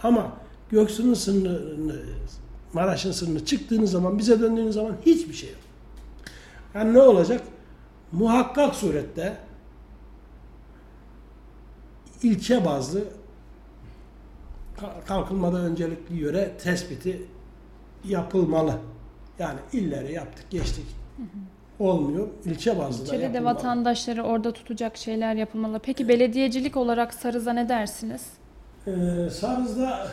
Ama 0.03 0.33
Göksu'nun 0.71 1.15
sınırını, 1.15 1.97
Maraş'ın 2.73 3.13
sınırını 3.13 3.45
çıktığınız 3.45 3.91
zaman, 3.91 4.19
bize 4.19 4.41
döndüğünüz 4.41 4.75
zaman 4.75 4.93
hiçbir 5.07 5.35
şey 5.35 5.49
yok. 5.49 5.59
Yani 6.75 6.95
ne 6.95 7.01
olacak? 7.01 7.41
Muhakkak 8.13 8.75
surette 8.75 9.37
ilçe 12.23 12.65
bazlı 12.65 13.05
kalkınmada 15.07 15.59
öncelikli 15.59 16.17
yöre 16.17 16.53
tespiti 16.63 17.27
yapılmalı. 18.05 18.79
Yani 19.39 19.59
illere 19.73 20.13
yaptık, 20.13 20.51
geçtik. 20.51 20.87
Olmuyor. 21.79 22.29
İlçe 22.45 22.79
bazlı 22.79 23.09
da 23.09 23.17
İlçede 23.17 23.35
de 23.35 23.45
vatandaşları 23.45 24.23
orada 24.23 24.53
tutacak 24.53 24.97
şeyler 24.97 25.35
yapılmalı. 25.35 25.81
Peki 25.83 26.09
belediyecilik 26.09 26.77
olarak 26.77 27.15
Sarız'a 27.15 27.53
ne 27.53 27.69
dersiniz? 27.69 28.23
Ee, 28.87 28.91
Sarız'da 29.31 30.09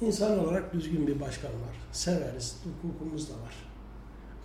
insan 0.00 0.38
olarak 0.38 0.72
düzgün 0.72 1.06
bir 1.06 1.20
başkan 1.20 1.50
var. 1.50 1.76
Severiz. 1.92 2.56
Hukukumuz 2.82 3.28
da 3.28 3.32
var. 3.32 3.65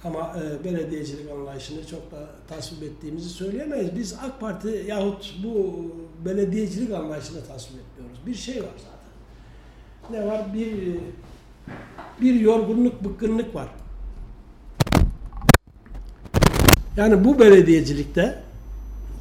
Ama 0.03 0.35
e, 0.37 0.63
belediyecilik 0.63 1.31
anlayışını 1.31 1.87
çok 1.87 2.11
da 2.11 2.29
tasvip 2.47 2.83
ettiğimizi 2.83 3.29
söyleyemeyiz. 3.29 3.95
Biz 3.95 4.13
AK 4.13 4.39
Parti 4.39 4.85
yahut 4.87 5.35
bu 5.43 5.85
belediyecilik 6.25 6.93
anlayışını 6.93 7.45
tasvip 7.45 7.79
etmiyoruz. 7.79 8.19
Bir 8.25 8.35
şey 8.35 8.63
var 8.63 8.69
zaten. 8.77 10.21
Ne 10.21 10.27
var? 10.27 10.53
Bir 10.53 10.99
bir 12.21 12.39
yorgunluk, 12.39 13.03
bıkkınlık 13.03 13.55
var. 13.55 13.67
Yani 16.97 17.25
bu 17.25 17.39
belediyecilikte 17.39 18.43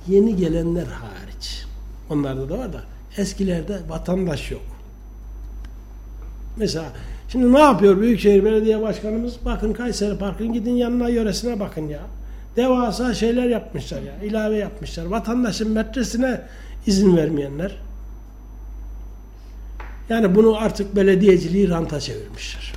yeni 0.09 0.37
gelenler 0.37 0.87
hariç. 0.87 1.67
Onlarda 2.11 2.49
da 2.49 2.59
var 2.59 2.73
da 2.73 2.83
eskilerde 3.17 3.81
vatandaş 3.89 4.51
yok. 4.51 4.63
Mesela 6.57 6.93
şimdi 7.33 7.53
ne 7.53 7.59
yapıyor 7.61 8.01
Büyükşehir 8.01 8.45
Belediye 8.45 8.83
Başkanımız? 8.83 9.37
Bakın 9.45 9.73
Kayseri 9.73 10.19
Park'ın 10.19 10.53
gidin 10.53 10.75
yanına 10.75 11.09
yöresine 11.09 11.61
bakın 11.61 11.89
ya. 11.89 12.01
Devasa 12.57 13.15
şeyler 13.15 13.47
yapmışlar 13.47 14.03
ya. 14.03 14.29
ilave 14.29 14.57
yapmışlar. 14.57 15.07
Vatandaşın 15.07 15.71
metresine 15.71 16.41
izin 16.87 17.17
vermeyenler. 17.17 17.77
Yani 20.09 20.35
bunu 20.35 20.57
artık 20.59 20.97
belediyeciliği 20.97 21.69
ranta 21.69 22.01
çevirmişler. 22.01 22.73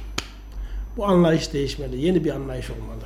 Bu 0.97 1.05
anlayış 1.05 1.53
değişmeli. 1.53 2.01
Yeni 2.01 2.23
bir 2.23 2.31
anlayış 2.31 2.69
olmalı. 2.69 2.99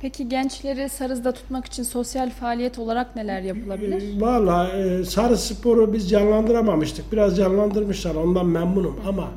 Peki 0.00 0.28
gençleri 0.28 0.88
Sarız'da 0.88 1.32
tutmak 1.32 1.66
için 1.66 1.82
sosyal 1.82 2.30
faaliyet 2.30 2.78
olarak 2.78 3.16
neler 3.16 3.40
yapılabilir? 3.40 4.16
E, 4.16 4.20
Valla 4.20 4.68
e, 4.68 5.04
Sarı 5.04 5.38
Spor'u 5.38 5.92
biz 5.92 6.10
canlandıramamıştık. 6.10 7.12
Biraz 7.12 7.36
canlandırmışlar. 7.36 8.14
Ondan 8.14 8.46
memnunum 8.46 9.00
ama 9.06 9.28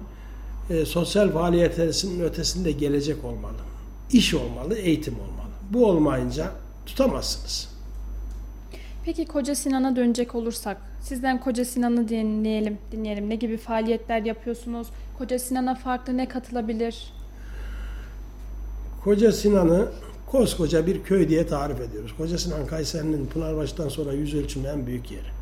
e, 0.69 0.86
sosyal 0.86 1.32
faaliyetlerin 1.32 2.19
ötesinde 2.21 2.71
gelecek 2.71 3.25
olmalı. 3.25 3.58
İş 4.12 4.34
olmalı, 4.34 4.75
eğitim 4.75 5.13
olmalı. 5.13 5.51
Bu 5.69 5.86
olmayınca 5.86 6.51
tutamazsınız. 6.86 7.69
Peki 9.06 9.25
Koca 9.25 9.56
Sinan'a 9.56 9.95
dönecek 9.95 10.36
olursak, 10.36 10.77
sizden 11.01 11.39
Koca 11.41 11.65
Sinan'ı 11.65 12.10
dinleyelim, 12.10 12.77
dinleyelim. 12.91 13.30
Ne 13.30 13.36
gibi 13.36 13.58
faaliyetler 13.58 14.21
yapıyorsunuz? 14.21 14.88
Koca 15.17 15.39
Sinan'a 15.39 15.75
farklı 15.75 16.17
ne 16.17 16.27
katılabilir? 16.27 17.13
Koca 19.03 19.32
Sinan'ı 19.32 19.88
koskoca 20.25 20.88
bir 20.88 21.03
köy 21.03 21.30
diye 21.30 21.47
tarif 21.47 21.82
ediyoruz. 21.82 22.13
Koca 22.17 22.38
Sinan 22.38 22.65
Kayseri'nin 22.65 23.25
Pınarbaşı'dan 23.25 23.89
sonra 23.89 24.13
yüz 24.13 24.36
ölçümü 24.36 24.67
en 24.67 24.88
büyük 24.88 25.12
yeri. 25.12 25.37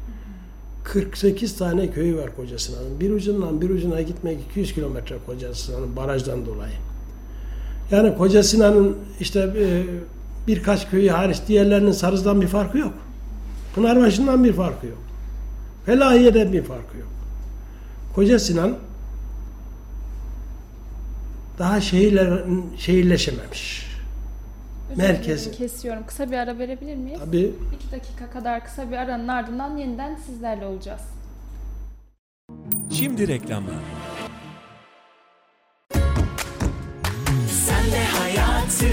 48 0.85 1.57
tane 1.57 1.91
köyü 1.91 2.17
var 2.17 2.35
Koca 2.35 2.59
Sinan'ın. 2.59 2.99
Bir 2.99 3.11
ucundan 3.11 3.61
bir 3.61 3.69
ucuna 3.69 4.01
gitmek 4.01 4.39
200 4.51 4.73
kilometre 4.73 5.15
Koca 5.25 5.53
Sinan'ın 5.53 5.95
barajdan 5.95 6.45
dolayı. 6.45 6.73
Yani 7.91 8.17
Koca 8.17 8.43
Sinan'ın 8.43 8.97
işte 9.19 9.39
e, 9.39 9.83
birkaç 10.47 10.89
köyü 10.89 11.09
hariç 11.09 11.37
diğerlerinin 11.47 11.91
Sarız'dan 11.91 12.41
bir 12.41 12.47
farkı 12.47 12.77
yok. 12.77 12.93
Pınarbaşı'ndan 13.75 14.43
bir 14.43 14.53
farkı 14.53 14.87
yok. 14.87 14.97
Felahiye'den 15.85 16.53
bir 16.53 16.63
farkı 16.63 16.97
yok. 16.97 17.09
Koca 18.15 18.39
Sinan 18.39 18.77
daha 21.59 21.81
şehirler, 21.81 22.43
şehirleşememiş. 22.77 23.84
Özür 24.91 25.01
Merkezi. 25.03 25.51
Kesiyorum. 25.51 26.05
Kısa 26.07 26.31
bir 26.31 26.37
ara 26.37 26.57
verebilir 26.57 26.95
miyiz? 26.95 27.19
Tabii 27.25 27.51
İki 27.75 27.91
dakika 27.91 28.29
kadar 28.29 28.63
kısa 28.65 28.91
bir 28.91 28.97
aranın 28.97 29.27
ardından 29.27 29.77
yeniden 29.77 30.15
sizlerle 30.15 30.65
olacağız. 30.65 31.01
Şimdi 32.93 33.27
reklamlar. 33.27 33.75
Sen 37.49 37.91
de 37.91 38.03
hayatı 38.03 38.85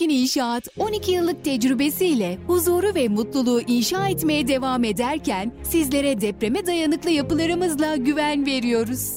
Dağtekin 0.00 0.22
İnşaat 0.22 0.68
12 0.78 1.12
yıllık 1.12 1.44
tecrübesiyle 1.44 2.38
huzuru 2.46 2.94
ve 2.94 3.08
mutluluğu 3.08 3.60
inşa 3.60 4.08
etmeye 4.08 4.48
devam 4.48 4.84
ederken 4.84 5.52
sizlere 5.62 6.20
depreme 6.20 6.66
dayanıklı 6.66 7.10
yapılarımızla 7.10 7.96
güven 7.96 8.46
veriyoruz. 8.46 9.12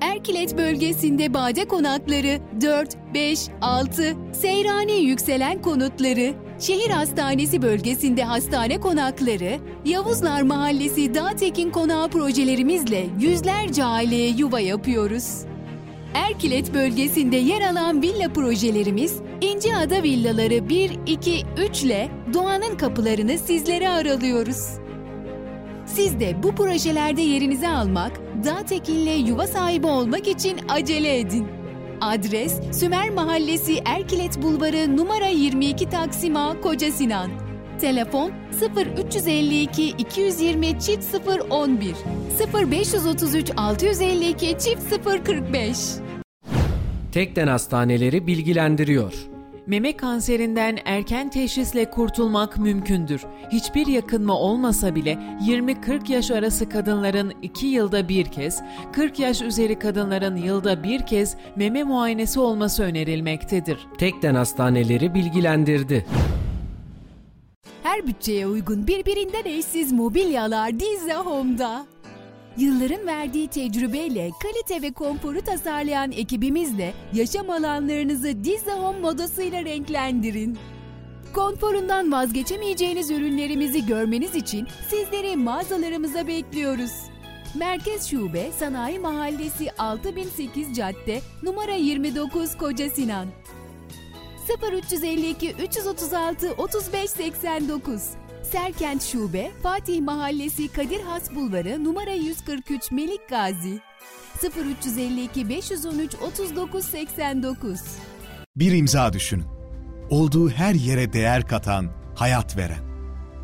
Erkilet 0.00 0.58
bölgesinde 0.58 1.34
bade 1.34 1.64
konakları 1.64 2.38
4, 2.60 2.96
5, 3.14 3.48
6, 3.60 4.16
Seyrani 4.32 5.00
yükselen 5.00 5.62
konutları, 5.62 6.34
şehir 6.60 6.90
hastanesi 6.90 7.62
bölgesinde 7.62 8.24
hastane 8.24 8.80
konakları, 8.80 9.58
Yavuzlar 9.84 10.42
Mahallesi 10.42 11.14
Dağtekin 11.14 11.70
Konağı 11.70 12.08
projelerimizle 12.08 13.06
yüzlerce 13.20 13.84
aileye 13.84 14.28
yuva 14.28 14.60
yapıyoruz. 14.60 15.48
Erkilet 16.14 16.74
bölgesinde 16.74 17.36
yer 17.36 17.60
alan 17.60 18.02
villa 18.02 18.32
projelerimiz 18.32 19.16
İnceada 19.40 20.02
Villaları 20.02 20.68
1, 20.68 20.90
2, 21.06 21.42
3 21.70 21.82
ile 21.82 22.10
doğanın 22.34 22.76
kapılarını 22.76 23.38
sizlere 23.38 23.88
aralıyoruz. 23.88 24.66
Siz 25.86 26.20
de 26.20 26.42
bu 26.42 26.54
projelerde 26.54 27.22
yerinizi 27.22 27.68
almak, 27.68 28.20
Dağtekin'le 28.44 29.26
yuva 29.26 29.46
sahibi 29.46 29.86
olmak 29.86 30.28
için 30.28 30.58
acele 30.68 31.18
edin. 31.18 31.46
Adres 32.00 32.60
Sümer 32.72 33.10
Mahallesi 33.10 33.82
Erkilet 33.84 34.42
Bulvarı 34.42 34.96
numara 34.96 35.28
22 35.28 35.90
Taksim 35.90 36.36
A 36.36 36.60
Koca 36.60 36.92
Sinan. 36.92 37.30
Telefon 37.80 38.32
0352 38.76 39.88
220 39.88 40.80
çift 40.80 41.16
011 41.50 41.94
0533 42.40 43.50
652 43.56 44.46
çift 44.58 45.04
045 45.24 45.78
Tekden 47.12 47.48
Hastaneleri 47.48 48.26
bilgilendiriyor. 48.26 49.12
Meme 49.66 49.96
kanserinden 49.96 50.78
erken 50.84 51.30
teşhisle 51.30 51.90
kurtulmak 51.90 52.58
mümkündür. 52.58 53.22
Hiçbir 53.52 53.86
yakınma 53.86 54.34
olmasa 54.34 54.94
bile 54.94 55.18
20-40 55.46 56.12
yaş 56.12 56.30
arası 56.30 56.68
kadınların 56.68 57.32
2 57.42 57.66
yılda 57.66 58.08
bir 58.08 58.26
kez, 58.26 58.62
40 58.92 59.18
yaş 59.18 59.42
üzeri 59.42 59.78
kadınların 59.78 60.36
yılda 60.36 60.82
bir 60.82 61.06
kez 61.06 61.36
meme 61.56 61.84
muayenesi 61.84 62.40
olması 62.40 62.82
önerilmektedir. 62.82 63.78
Tekden 63.98 64.34
Hastaneleri 64.34 65.14
bilgilendirdi. 65.14 66.06
Her 67.82 68.06
bütçeye 68.06 68.46
uygun 68.46 68.86
birbirinden 68.86 69.44
eşsiz 69.44 69.92
mobilyalar 69.92 70.80
Dizze 70.80 71.14
Home'da. 71.14 71.86
Yılların 72.58 73.06
verdiği 73.06 73.48
tecrübeyle 73.48 74.30
kalite 74.42 74.82
ve 74.82 74.92
konforu 74.92 75.40
tasarlayan 75.40 76.12
ekibimizle 76.12 76.94
yaşam 77.12 77.50
alanlarınızı 77.50 78.44
Dizze 78.44 78.72
Home 78.72 78.98
modasıyla 78.98 79.64
renklendirin. 79.64 80.58
Konforundan 81.32 82.12
vazgeçemeyeceğiniz 82.12 83.10
ürünlerimizi 83.10 83.86
görmeniz 83.86 84.34
için 84.34 84.68
sizleri 84.88 85.36
mağazalarımıza 85.36 86.26
bekliyoruz. 86.26 86.90
Merkez 87.54 88.10
Şube 88.10 88.50
Sanayi 88.58 88.98
Mahallesi 88.98 89.70
6008 89.78 90.76
Cadde 90.76 91.20
numara 91.42 91.74
29 91.74 92.56
Koca 92.56 92.90
Sinan 92.90 93.26
0352 94.72 95.50
336 95.50 96.48
3589 96.50 98.02
Serkent 98.52 99.02
Şube 99.02 99.50
Fatih 99.62 100.00
Mahallesi 100.02 100.68
Kadir 100.68 101.00
Has 101.00 101.34
Bulvarı 101.34 101.84
numara 101.84 102.12
143 102.12 102.90
Melik 102.92 103.28
Gazi 103.28 103.80
0352 104.84 105.48
513 105.48 106.14
3989 106.30 107.80
Bir 108.56 108.72
imza 108.72 109.12
düşünün. 109.12 109.44
Olduğu 110.10 110.50
her 110.50 110.74
yere 110.74 111.12
değer 111.12 111.46
katan, 111.46 111.90
hayat 112.14 112.56
veren. 112.56 112.84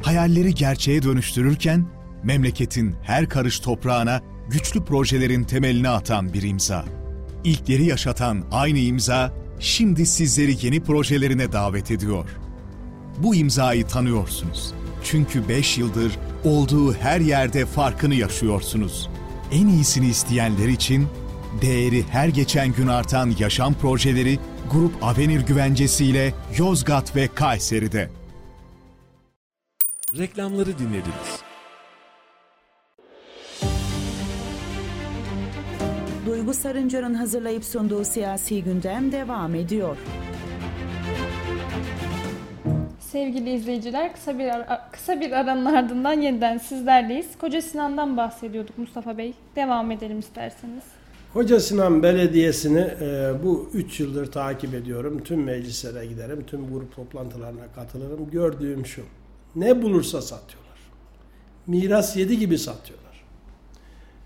Hayalleri 0.02 0.54
gerçeğe 0.54 1.02
dönüştürürken 1.02 1.86
memleketin 2.22 2.94
her 3.02 3.28
karış 3.28 3.58
toprağına 3.58 4.20
güçlü 4.50 4.84
projelerin 4.84 5.44
temelini 5.44 5.88
atan 5.88 6.32
bir 6.32 6.42
imza. 6.42 6.84
İlkleri 7.44 7.84
yaşatan 7.84 8.44
aynı 8.52 8.78
imza 8.78 9.32
şimdi 9.60 10.06
sizleri 10.06 10.66
yeni 10.66 10.82
projelerine 10.82 11.52
davet 11.52 11.90
ediyor. 11.90 12.28
Bu 13.18 13.34
imzayı 13.34 13.86
tanıyorsunuz. 13.86 14.74
Çünkü 15.05 15.48
5 15.48 15.78
yıldır 15.78 16.18
olduğu 16.44 16.94
her 16.94 17.20
yerde 17.20 17.66
farkını 17.66 18.14
yaşıyorsunuz. 18.14 19.09
En 19.52 19.66
iyisini 19.66 20.07
isteyenler 20.07 20.68
için 20.68 21.07
değeri 21.62 22.02
her 22.02 22.28
geçen 22.28 22.72
gün 22.72 22.86
artan 22.86 23.34
yaşam 23.38 23.74
projeleri 23.74 24.38
Grup 24.72 25.05
Avenir 25.05 25.40
güvencesiyle 25.40 26.34
Yozgat 26.59 27.16
ve 27.16 27.28
Kayseri'de. 27.34 28.11
Reklamları 30.18 30.78
dinlediniz. 30.78 31.44
Duygu 36.26 36.55
Sarıncar'ın 36.55 37.14
hazırlayıp 37.14 37.64
sunduğu 37.64 38.05
siyasi 38.05 38.64
gündem 38.64 39.12
devam 39.12 39.55
ediyor. 39.55 39.96
Sevgili 43.14 43.54
izleyiciler, 43.54 44.12
kısa 44.14 44.38
bir 44.38 44.44
ara- 44.44 44.88
kısa 44.92 45.20
bir 45.20 45.32
aranın 45.32 45.64
ardından 45.64 46.12
yeniden 46.12 46.58
sizlerleyiz. 46.58 47.26
Koca 47.38 47.62
Sinan'dan 47.62 48.16
bahsediyorduk 48.16 48.78
Mustafa 48.78 49.18
Bey. 49.18 49.34
Devam 49.56 49.90
edelim 49.90 50.18
isterseniz. 50.18 50.82
Koca 51.32 51.60
Sinan 51.60 52.02
Belediyesi'ni 52.02 52.78
e, 53.00 53.32
bu 53.44 53.70
3 53.74 54.00
yıldır 54.00 54.32
takip 54.32 54.74
ediyorum. 54.74 55.22
Tüm 55.24 55.44
meclislere 55.44 56.06
giderim, 56.06 56.44
tüm 56.46 56.72
grup 56.72 56.96
toplantılarına 56.96 57.72
katılırım. 57.74 58.30
Gördüğüm 58.30 58.86
şu, 58.86 59.02
ne 59.56 59.82
bulursa 59.82 60.22
satıyorlar. 60.22 60.78
Miras 61.66 62.16
yedi 62.16 62.38
gibi 62.38 62.58
satıyorlar. 62.58 63.24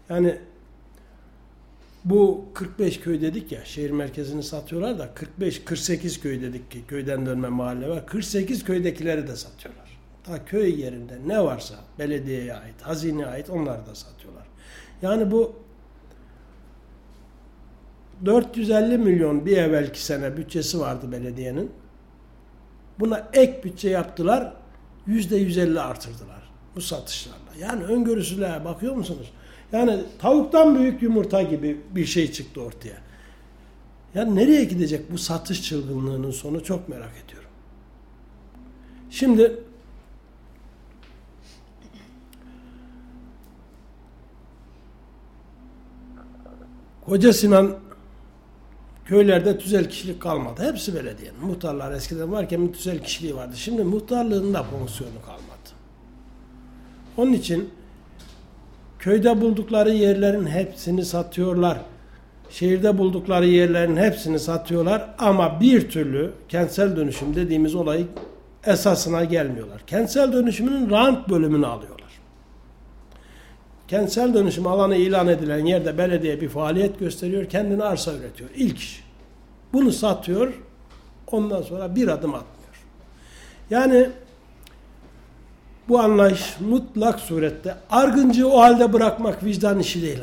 Yani 0.09 0.39
bu 2.05 2.45
45 2.55 3.01
köy 3.01 3.21
dedik 3.21 3.53
ya, 3.53 3.65
şehir 3.65 3.91
merkezini 3.91 4.43
satıyorlar 4.43 4.99
da 4.99 5.11
45-48 5.41 6.21
köy 6.21 6.43
dedik 6.43 6.71
ki 6.71 6.85
köyden 6.89 7.27
dönme 7.27 7.49
mahalle 7.49 7.89
var. 7.89 8.07
48 8.07 8.65
köydekileri 8.65 9.29
de 9.29 9.37
satıyorlar. 9.37 9.99
Ta 10.25 10.45
köy 10.45 10.81
yerinde 10.81 11.19
ne 11.27 11.45
varsa 11.45 11.75
belediyeye 11.99 12.55
ait, 12.55 12.83
hazineye 12.83 13.27
ait 13.27 13.51
onları 13.51 13.87
da 13.87 13.95
satıyorlar. 13.95 14.47
Yani 15.03 15.31
bu 15.31 15.57
450 18.25 18.99
milyon 18.99 19.47
bir 19.47 19.57
evvelki 19.57 20.05
sene 20.05 20.37
bütçesi 20.37 20.81
vardı 20.81 21.13
belediyenin. 21.13 21.73
Buna 23.01 23.29
ek 23.33 23.61
bütçe 23.65 23.91
yaptılar. 23.91 24.53
%150 25.09 25.81
artırdılar 25.81 26.51
bu 26.77 26.81
satışlarla. 26.81 27.39
Yani 27.61 27.85
öngörüsüyle 27.85 28.65
bakıyor 28.65 28.95
musunuz? 28.95 29.33
Yani 29.73 30.01
tavuktan 30.19 30.79
büyük 30.79 31.03
yumurta 31.03 31.43
gibi 31.43 31.81
bir 31.91 32.07
şey 32.07 32.33
çıktı 32.33 32.63
ortaya. 32.63 32.97
Yani 34.15 34.37
nereye 34.37 34.65
gidecek 34.65 35.13
bu 35.13 35.19
satış 35.19 35.63
çılgınlığının 35.63 36.31
sonu 36.31 36.65
çok 36.65 36.89
merak 36.89 37.13
ediyorum. 37.27 37.51
Şimdi 39.11 39.61
Koca 47.07 47.33
Sinan 47.33 47.77
köylerde 49.05 49.59
tüzel 49.59 49.89
kişilik 49.89 50.23
kalmadı. 50.23 50.63
Hepsi 50.63 50.95
belediyenin. 50.95 51.41
Muhtarlar 51.41 51.93
eskiden 51.93 52.33
varken 52.33 52.73
tüzel 52.73 53.03
kişiliği 53.03 53.37
vardı. 53.37 53.57
Şimdi 53.57 53.85
muhtarlığın 53.85 54.55
da 54.55 54.63
fonksiyonu 54.63 55.23
kalmadı. 55.27 55.71
Onun 57.17 57.33
için 57.33 57.71
köyde 58.99 59.41
buldukları 59.41 59.91
yerlerin 59.91 60.47
hepsini 60.47 61.05
satıyorlar. 61.05 61.79
Şehirde 62.51 62.99
buldukları 62.99 63.47
yerlerin 63.47 63.97
hepsini 63.97 64.39
satıyorlar 64.39 65.15
ama 65.19 65.61
bir 65.61 65.91
türlü 65.91 66.31
kentsel 66.49 66.97
dönüşüm 66.97 67.35
dediğimiz 67.35 67.75
olayı 67.75 68.07
esasına 68.67 69.25
gelmiyorlar. 69.25 69.81
Kentsel 69.87 70.33
dönüşümünün 70.33 70.91
rant 70.91 71.29
bölümünü 71.29 71.67
alıyorlar. 71.67 71.99
Kentsel 73.89 74.35
dönüşüm 74.35 74.67
alanı 74.67 74.97
ilan 74.97 75.29
edilen 75.29 75.67
yerde 75.67 75.99
belediye 75.99 76.41
bir 76.41 76.49
faaliyet 76.49 76.99
gösteriyor, 76.99 77.45
kendine 77.45 77.85
arsa 77.85 78.13
üretiyor. 78.13 78.51
İlk 78.57 78.79
iş. 78.79 79.05
Bunu 79.73 79.93
satıyor, 79.93 80.53
ondan 81.33 81.63
sonra 81.63 81.97
bir 81.97 82.09
adım 82.09 82.35
atmıyor. 82.35 82.85
Yani 83.71 84.09
bu 85.89 86.01
anlayış 86.01 86.57
mutlak 86.61 87.21
surette 87.21 87.75
argıncı 87.91 88.49
o 88.49 88.61
halde 88.61 88.93
bırakmak 88.93 89.45
vicdan 89.45 89.79
işi 89.79 90.03
değil. 90.03 90.23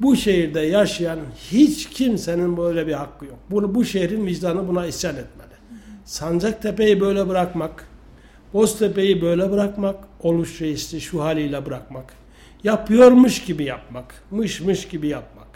Bu 0.00 0.16
şehirde 0.16 0.60
yaşayan 0.60 1.18
hiç 1.50 1.88
kimsenin 1.90 2.56
böyle 2.56 2.86
bir 2.86 2.92
hakkı 2.92 3.24
yok. 3.24 3.38
Bunu, 3.50 3.74
bu 3.74 3.84
şehrin 3.84 4.26
vicdanı 4.26 4.68
buna 4.68 4.86
isyan 4.86 5.16
etmeli. 5.16 5.54
Sancaktepe'yi 6.04 7.00
böyle 7.00 7.28
bırakmak, 7.28 7.88
Boztepe'yi 8.54 9.22
böyle 9.22 9.50
bırakmak, 9.50 9.96
oluş 10.20 10.60
reisli 10.60 11.00
şu 11.00 11.22
haliyle 11.22 11.66
bırakmak, 11.66 12.14
yapıyormuş 12.64 13.44
gibi 13.44 13.64
yapmak, 13.64 14.22
mış 14.30 14.60
mış 14.60 14.88
gibi 14.88 15.08
yapmak, 15.08 15.46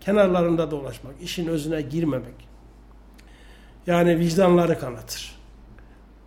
kenarlarında 0.00 0.70
dolaşmak, 0.70 1.14
işin 1.22 1.46
özüne 1.46 1.82
girmemek. 1.82 2.50
Yani 3.86 4.18
vicdanları 4.18 4.78
kanatır. 4.78 5.34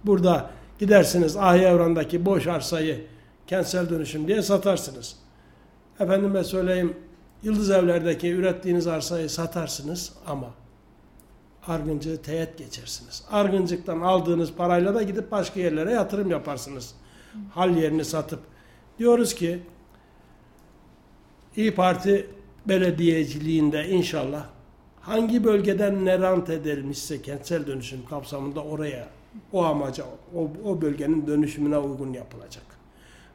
Burada 0.06 0.50
gidersiniz 0.84 1.38
Ahi 1.38 1.62
Evran'daki 1.62 2.26
boş 2.26 2.48
arsayı 2.48 3.06
kentsel 3.48 3.90
dönüşüm 3.90 4.28
diye 4.28 4.42
satarsınız. 4.42 5.16
Efendime 6.00 6.44
söyleyeyim 6.44 6.98
Yıldız 7.44 7.72
Evler'deki 7.72 8.30
ürettiğiniz 8.32 8.88
arsayı 8.88 9.30
satarsınız 9.30 10.14
ama 10.28 10.48
Argıncığı 11.68 12.22
teğet 12.22 12.58
geçersiniz. 12.58 13.24
Argıncıktan 13.32 14.02
aldığınız 14.02 14.54
parayla 14.54 14.96
da 14.96 15.04
gidip 15.04 15.32
başka 15.32 15.60
yerlere 15.60 15.92
yatırım 15.92 16.32
yaparsınız. 16.32 16.96
Hal 17.54 17.78
yerini 17.78 18.06
satıp. 18.06 18.40
Diyoruz 19.00 19.36
ki 19.36 19.60
İyi 21.56 21.76
Parti 21.76 22.28
belediyeciliğinde 22.66 23.90
inşallah 23.90 24.46
hangi 25.02 25.44
bölgeden 25.44 26.06
ne 26.06 26.20
rant 26.20 26.50
edilmişse 26.50 27.22
kentsel 27.22 27.68
dönüşüm 27.68 28.06
kapsamında 28.06 28.64
oraya 28.64 29.08
o 29.54 29.64
amaca, 29.64 30.06
o, 30.36 30.50
o 30.66 30.82
bölgenin 30.82 31.28
dönüşümüne 31.28 31.78
uygun 31.78 32.14
yapılacak. 32.14 32.64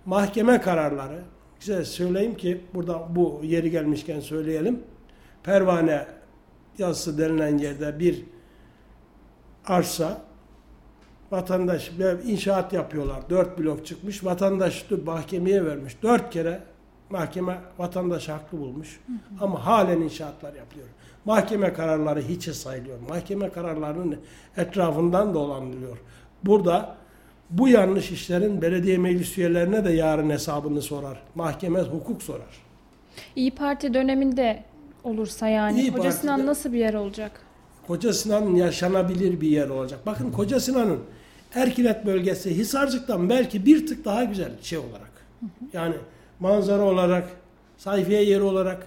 Mahkeme 0.06 0.60
kararları, 0.60 1.22
size 1.60 1.84
söyleyeyim 1.84 2.34
ki 2.36 2.60
burada 2.74 3.06
bu 3.10 3.40
yeri 3.42 3.70
gelmişken 3.70 4.20
söyleyelim. 4.20 4.82
Pervane 5.42 6.06
yazısı 6.78 7.18
denilen 7.18 7.58
yerde 7.58 7.98
bir 7.98 8.24
arsa 9.64 10.20
vatandaş 11.30 11.92
inşaat 12.24 12.72
yapıyorlar. 12.72 13.30
Dört 13.30 13.58
blok 13.58 13.86
çıkmış. 13.86 14.24
Vatandaş 14.24 14.86
mahkemeye 15.04 15.64
vermiş. 15.64 16.02
Dört 16.02 16.30
kere 16.30 16.60
mahkeme 17.10 17.58
vatandaş 17.78 18.28
haklı 18.28 18.58
bulmuş. 18.58 19.00
Hı 19.06 19.12
hı. 19.12 19.44
Ama 19.44 19.66
halen 19.66 20.00
inşaatlar 20.00 20.54
yapılıyor. 20.54 20.88
Mahkeme 21.24 21.72
kararları 21.72 22.20
hiçe 22.20 22.52
sayılıyor. 22.52 22.98
Mahkeme 23.08 23.50
kararlarının 23.50 24.16
etrafından 24.56 25.34
dolandırılıyor. 25.34 25.98
Burada 26.44 26.96
bu 27.50 27.68
yanlış 27.68 28.10
işlerin 28.10 28.62
belediye 28.62 28.98
meclis 28.98 29.38
üyelerine 29.38 29.84
de 29.84 29.92
yarın 29.92 30.30
hesabını 30.30 30.82
sorar. 30.82 31.22
Mahkeme 31.34 31.80
hukuk 31.80 32.22
sorar. 32.22 32.62
İyi 33.36 33.50
Parti 33.50 33.94
döneminde 33.94 34.64
olursa 35.04 35.48
yani 35.48 35.80
İyi 35.80 35.92
Koca 35.92 36.12
Sinan 36.12 36.46
nasıl 36.46 36.72
bir 36.72 36.78
yer 36.78 36.94
olacak? 36.94 37.40
Koca 37.86 38.12
Sinan 38.12 38.54
yaşanabilir 38.54 39.40
bir 39.40 39.48
yer 39.48 39.68
olacak. 39.68 40.00
Bakın 40.06 40.32
Koca 40.32 40.60
Sinan'ın 40.60 41.00
Erkilet 41.54 42.06
bölgesi 42.06 42.56
Hisarcık'tan 42.56 43.30
belki 43.30 43.66
bir 43.66 43.86
tık 43.86 44.04
daha 44.04 44.24
güzel 44.24 44.50
şey 44.62 44.78
olarak. 44.78 45.10
Yani 45.72 45.94
manzara 46.40 46.82
olarak, 46.82 47.28
sayfiye 47.76 48.22
yeri 48.24 48.42
olarak 48.42 48.86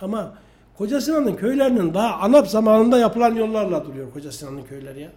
ama 0.00 0.34
Koca 0.78 1.00
Sinan'ın 1.00 1.36
köylerinin 1.36 1.94
daha 1.94 2.16
ANAP 2.16 2.48
zamanında 2.48 2.98
yapılan 2.98 3.34
yollarla 3.34 3.84
duruyor 3.84 4.12
Koca 4.12 4.32
Sinan'ın 4.32 4.62
köyleri 4.62 5.00
ya. 5.00 5.12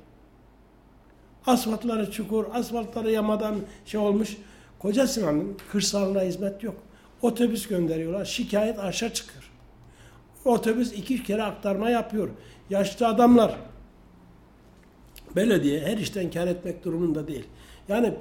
Asfaltları 1.48 2.12
çukur, 2.12 2.46
asfaltları 2.54 3.12
yamadan 3.12 3.56
şey 3.86 4.00
olmuş. 4.00 4.38
Koca 4.80 5.08
Sinan'ın 5.08 5.58
kırsalına 5.72 6.22
hizmet 6.22 6.64
yok. 6.64 6.76
Otobüs 7.22 7.68
gönderiyorlar, 7.68 8.26
şikayet 8.26 8.80
aşağı 8.80 9.10
çıkıyor. 9.10 9.52
Otobüs 10.46 10.94
iki 10.94 11.24
kere 11.24 11.44
aktarma 11.44 11.90
yapıyor. 11.90 12.30
Yaşlı 12.70 13.08
adamlar. 13.08 13.56
Belediye 15.36 15.82
her 15.82 15.98
işten 15.98 16.32
kar 16.32 16.48
etmek 16.48 16.86
durumunda 16.86 17.28
değil. 17.28 17.48
Yani 17.88 18.14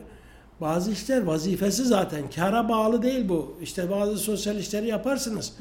bazı 0.60 0.92
işler 0.92 1.22
vazifesi 1.22 1.84
zaten. 1.84 2.30
Kara 2.30 2.68
bağlı 2.68 3.02
değil 3.02 3.28
bu. 3.28 3.56
İşte 3.62 3.90
bazı 3.90 4.18
sosyal 4.18 4.56
işleri 4.56 4.86
yaparsınız. 4.86 5.52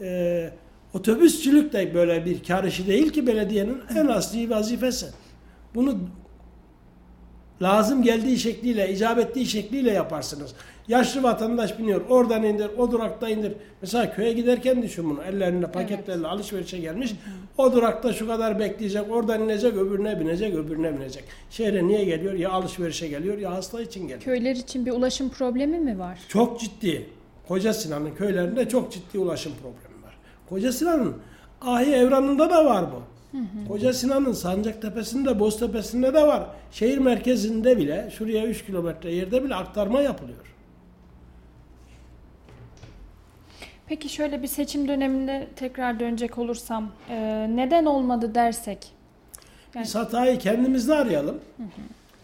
Ee, 0.00 0.50
otobüsçülük 0.94 1.72
de 1.72 1.94
böyle 1.94 2.24
bir 2.24 2.44
kar 2.44 2.64
işi 2.64 2.86
değil 2.86 3.10
ki 3.10 3.26
belediyenin 3.26 3.78
en 3.96 4.06
asli 4.06 4.50
vazifesi. 4.50 5.06
Bunu 5.74 5.98
lazım 7.62 8.02
geldiği 8.02 8.38
şekliyle, 8.38 8.92
icap 8.92 9.18
ettiği 9.18 9.46
şekliyle 9.46 9.90
yaparsınız. 9.90 10.54
Yaşlı 10.88 11.22
vatandaş 11.22 11.78
biniyor. 11.78 12.00
Oradan 12.08 12.42
indir, 12.42 12.70
o 12.78 12.92
durakta 12.92 13.28
indir. 13.28 13.52
Mesela 13.80 14.14
köye 14.14 14.32
giderken 14.32 14.82
düşün 14.82 15.10
bunu. 15.10 15.22
Ellerinde 15.22 15.66
paketlerle 15.66 16.20
evet. 16.20 16.32
alışverişe 16.32 16.78
gelmiş. 16.78 17.14
O 17.58 17.72
durakta 17.72 18.12
şu 18.12 18.26
kadar 18.26 18.58
bekleyecek. 18.58 19.10
Oradan 19.10 19.42
inecek, 19.42 19.74
öbürüne 19.74 20.20
binecek, 20.20 20.54
öbürüne 20.54 20.96
binecek. 20.96 21.24
Şehre 21.50 21.88
niye 21.88 22.04
geliyor? 22.04 22.34
Ya 22.34 22.50
alışverişe 22.50 23.08
geliyor 23.08 23.38
ya 23.38 23.52
hasta 23.52 23.82
için 23.82 24.00
geliyor. 24.00 24.20
Köyler 24.20 24.56
için 24.56 24.86
bir 24.86 24.90
ulaşım 24.90 25.30
problemi 25.30 25.78
mi 25.78 25.98
var? 25.98 26.18
Çok 26.28 26.60
ciddi. 26.60 27.06
Koca 27.48 27.72
Sinan'ın 27.72 28.14
köylerinde 28.14 28.68
çok 28.68 28.92
ciddi 28.92 29.18
ulaşım 29.18 29.52
problemi. 29.62 29.91
Koca 30.52 30.72
Sinan'ın 30.72 31.16
Ahi 31.60 31.92
Evran'ında 31.92 32.50
da 32.50 32.64
var 32.64 32.84
bu. 32.92 33.02
Hı 33.38 33.42
hı. 33.42 33.68
Koca 33.68 33.92
Sinan'ın 33.92 34.32
Sancaktepe'sinde, 34.32 35.38
Boztepe'sinde 35.38 36.14
de 36.14 36.22
var. 36.22 36.46
Şehir 36.72 36.98
merkezinde 36.98 37.78
bile, 37.78 38.10
şuraya 38.18 38.46
3 38.46 38.66
kilometre 38.66 39.14
yerde 39.14 39.44
bile 39.44 39.54
aktarma 39.54 40.02
yapılıyor. 40.02 40.54
Peki 43.86 44.08
şöyle 44.08 44.42
bir 44.42 44.46
seçim 44.46 44.88
döneminde 44.88 45.48
tekrar 45.56 46.00
dönecek 46.00 46.38
olursam 46.38 46.90
e, 47.08 47.46
neden 47.50 47.84
olmadı 47.84 48.34
dersek? 48.34 48.92
Yani... 49.74 49.84
Biz 49.84 49.94
hatayı 49.94 50.38
kendimizde 50.38 50.94
arayalım. 50.94 51.40
Hı 51.56 51.62
hı. 51.62 51.68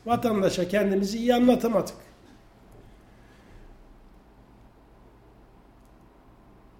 Vatandaşa 0.07 0.69
kendimizi 0.69 1.19
iyi 1.19 1.35
anlatamadık. 1.35 1.95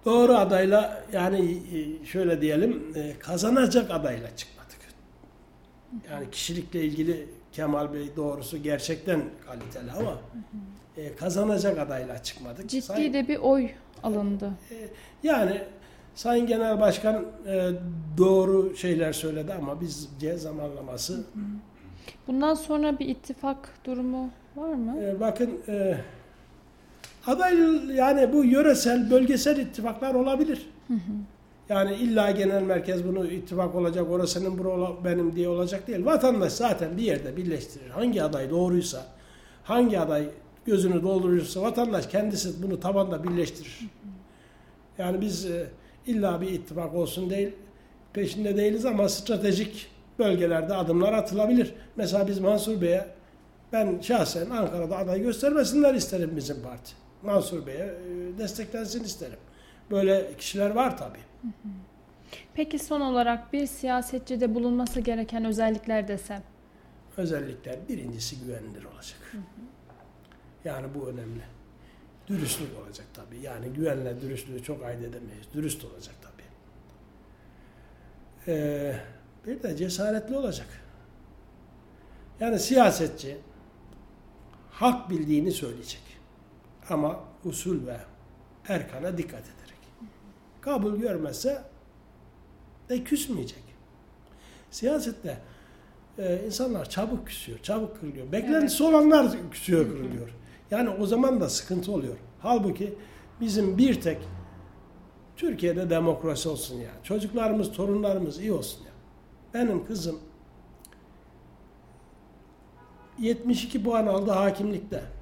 Doğru 0.05 0.33
adayla 0.33 1.03
yani 1.13 1.57
e, 2.01 2.05
şöyle 2.05 2.41
diyelim 2.41 2.83
e, 2.95 3.19
kazanacak 3.19 3.91
adayla 3.91 4.35
çıkmadık. 4.35 4.77
Yani 6.11 6.31
kişilikle 6.31 6.83
ilgili 6.83 7.29
Kemal 7.51 7.93
Bey 7.93 8.09
doğrusu 8.15 8.57
gerçekten 8.57 9.21
kaliteli 9.47 9.91
ama 9.91 10.17
e, 10.97 11.15
kazanacak 11.15 11.79
adayla 11.79 12.23
çıkmadık. 12.23 12.69
Ciddi 12.69 12.81
Sayın- 12.81 13.13
de 13.13 13.27
bir 13.27 13.37
oy 13.37 13.69
alındı. 14.03 14.51
Yani 15.23 15.61
Sayın 16.15 16.47
Genel 16.47 16.79
Başkan 16.79 17.25
doğru 18.17 18.75
şeyler 18.77 19.13
söyledi 19.13 19.53
ama 19.53 19.81
bizce 19.81 20.37
zamanlaması 20.37 21.23
Bundan 22.27 22.53
sonra 22.53 22.99
bir 22.99 23.05
ittifak 23.09 23.69
durumu 23.85 24.29
var 24.55 24.73
mı? 24.73 25.19
bakın 25.19 25.59
aday 27.27 27.55
yani 27.95 28.33
bu 28.33 28.45
yöresel 28.45 29.11
bölgesel 29.11 29.57
ittifaklar 29.57 30.15
olabilir. 30.15 30.69
Yani 31.69 31.95
illa 31.95 32.31
genel 32.31 32.63
merkez 32.63 33.07
bunu 33.07 33.25
ittifak 33.25 33.75
olacak, 33.75 34.09
orasının 34.11 34.57
bura 34.57 35.03
benim 35.05 35.35
diye 35.35 35.49
olacak 35.49 35.87
değil. 35.87 36.05
Vatandaş 36.05 36.51
zaten 36.51 36.97
bir 36.97 37.03
yerde 37.03 37.37
birleştirir. 37.37 37.89
Hangi 37.89 38.23
aday 38.23 38.49
doğruysa, 38.49 39.05
hangi 39.63 39.99
aday 39.99 40.23
gözünü 40.65 41.03
dolduruyorsa 41.03 41.61
vatandaş 41.61 42.07
kendisi 42.07 42.63
bunu 42.63 42.79
tabanda 42.79 43.23
birleştirir. 43.23 43.79
Yani 44.97 45.21
biz 45.21 45.45
e, 45.45 45.67
illa 46.07 46.41
bir 46.41 46.47
ittifak 46.47 46.93
olsun 46.95 47.29
değil, 47.29 47.49
peşinde 48.13 48.57
değiliz 48.57 48.85
ama 48.85 49.09
stratejik 49.09 49.87
bölgelerde 50.19 50.75
adımlar 50.75 51.13
atılabilir. 51.13 51.73
Mesela 51.95 52.27
biz 52.27 52.39
Mansur 52.39 52.81
Bey'e 52.81 53.07
ben 53.73 53.99
şahsen 54.01 54.49
Ankara'da 54.49 54.97
aday 54.97 55.21
göstermesinler 55.21 55.93
isterim 55.93 56.31
bizim 56.35 56.61
parti. 56.61 56.91
Mansur 57.23 57.67
Bey'e 57.67 57.77
e, 57.77 58.37
desteklensin 58.37 59.03
isterim. 59.03 59.39
Böyle 59.91 60.37
kişiler 60.37 60.69
var 60.69 60.97
tabii. 60.97 61.19
Peki 62.53 62.79
son 62.79 63.01
olarak 63.01 63.53
bir 63.53 63.65
siyasetçide 63.67 64.55
bulunması 64.55 64.99
gereken 64.99 65.45
özellikler 65.45 66.07
desem. 66.07 66.43
Özellikler 67.17 67.75
birincisi 67.89 68.39
güvenilir 68.39 68.83
olacak. 68.83 69.19
Yani 70.65 70.87
bu 70.95 71.09
önemli. 71.09 71.41
Dürüstlük 72.27 72.69
olacak 72.85 73.07
tabii. 73.13 73.39
Yani 73.39 73.69
güvenle 73.73 74.21
dürüstlüğü 74.21 74.63
çok 74.63 74.83
ayırt 74.83 75.01
edemeyiz. 75.03 75.45
Dürüst 75.53 75.85
olacak 75.85 76.15
tabii. 76.21 76.43
Ee, 78.47 78.95
bir 79.47 79.63
de 79.63 79.77
cesaretli 79.77 80.37
olacak. 80.37 80.67
Yani 82.39 82.59
siyasetçi 82.59 83.37
hak 84.71 85.09
bildiğini 85.09 85.51
söyleyecek. 85.51 86.08
Ama 86.91 87.19
usul 87.45 87.87
ve 87.87 87.97
erkana 88.67 89.17
dikkat 89.17 89.43
ederek. 89.43 89.79
Kabul 90.61 90.95
görmezse 90.95 91.63
de 92.89 93.03
küsmeyecek. 93.03 93.63
Siyasette 94.71 95.37
e, 96.17 96.45
insanlar 96.45 96.89
çabuk 96.89 97.27
küsüyor, 97.27 97.59
çabuk 97.59 97.99
kırılıyor. 97.99 98.31
Beklentisi 98.31 98.83
olanlar 98.83 99.31
küsüyor, 99.51 99.89
kırılıyor. 99.89 100.29
Yani 100.71 100.89
o 100.89 101.05
zaman 101.05 101.41
da 101.41 101.49
sıkıntı 101.49 101.91
oluyor. 101.91 102.17
Halbuki 102.39 102.93
bizim 103.41 103.77
bir 103.77 104.01
tek 104.01 104.17
Türkiye'de 105.37 105.89
demokrasi 105.89 106.49
olsun 106.49 106.75
ya. 106.75 106.91
Çocuklarımız, 107.03 107.71
torunlarımız 107.71 108.39
iyi 108.39 108.51
olsun 108.51 108.85
ya. 108.85 108.91
Benim 109.53 109.85
kızım 109.85 110.19
72 113.19 113.83
puan 113.83 114.07
aldı 114.07 114.31
hakimlikte. 114.31 115.18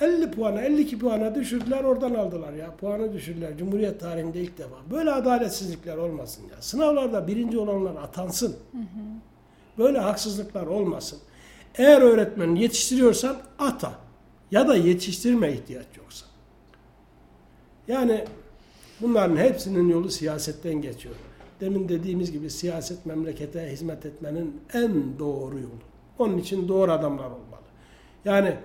50 0.00 0.30
puana, 0.30 0.62
52 0.62 0.98
puana 0.98 1.34
düşürdüler 1.34 1.84
oradan 1.84 2.14
aldılar 2.14 2.52
ya. 2.52 2.76
Puanı 2.76 3.12
düşürdüler. 3.12 3.58
Cumhuriyet 3.58 4.00
tarihinde 4.00 4.40
ilk 4.40 4.58
defa. 4.58 4.76
Böyle 4.90 5.10
adaletsizlikler 5.10 5.96
olmasın 5.96 6.42
ya. 6.50 6.62
Sınavlarda 6.62 7.26
birinci 7.26 7.58
olanlar 7.58 8.02
atansın. 8.02 8.56
Böyle 9.78 9.98
haksızlıklar 9.98 10.66
olmasın. 10.66 11.18
Eğer 11.78 12.02
öğretmen 12.02 12.54
yetiştiriyorsan 12.54 13.36
ata. 13.58 13.92
Ya 14.50 14.68
da 14.68 14.76
yetiştirme 14.76 15.52
ihtiyaç 15.52 15.86
yoksa. 15.96 16.26
Yani 17.88 18.24
bunların 19.00 19.36
hepsinin 19.36 19.88
yolu 19.88 20.10
siyasetten 20.10 20.82
geçiyor. 20.82 21.14
Demin 21.60 21.88
dediğimiz 21.88 22.32
gibi 22.32 22.50
siyaset 22.50 23.06
memlekete 23.06 23.68
hizmet 23.72 24.06
etmenin 24.06 24.60
en 24.72 25.18
doğru 25.18 25.58
yolu. 25.58 25.80
Onun 26.18 26.38
için 26.38 26.68
doğru 26.68 26.92
adamlar 26.92 27.24
olmalı. 27.24 27.66
Yani 28.24 28.56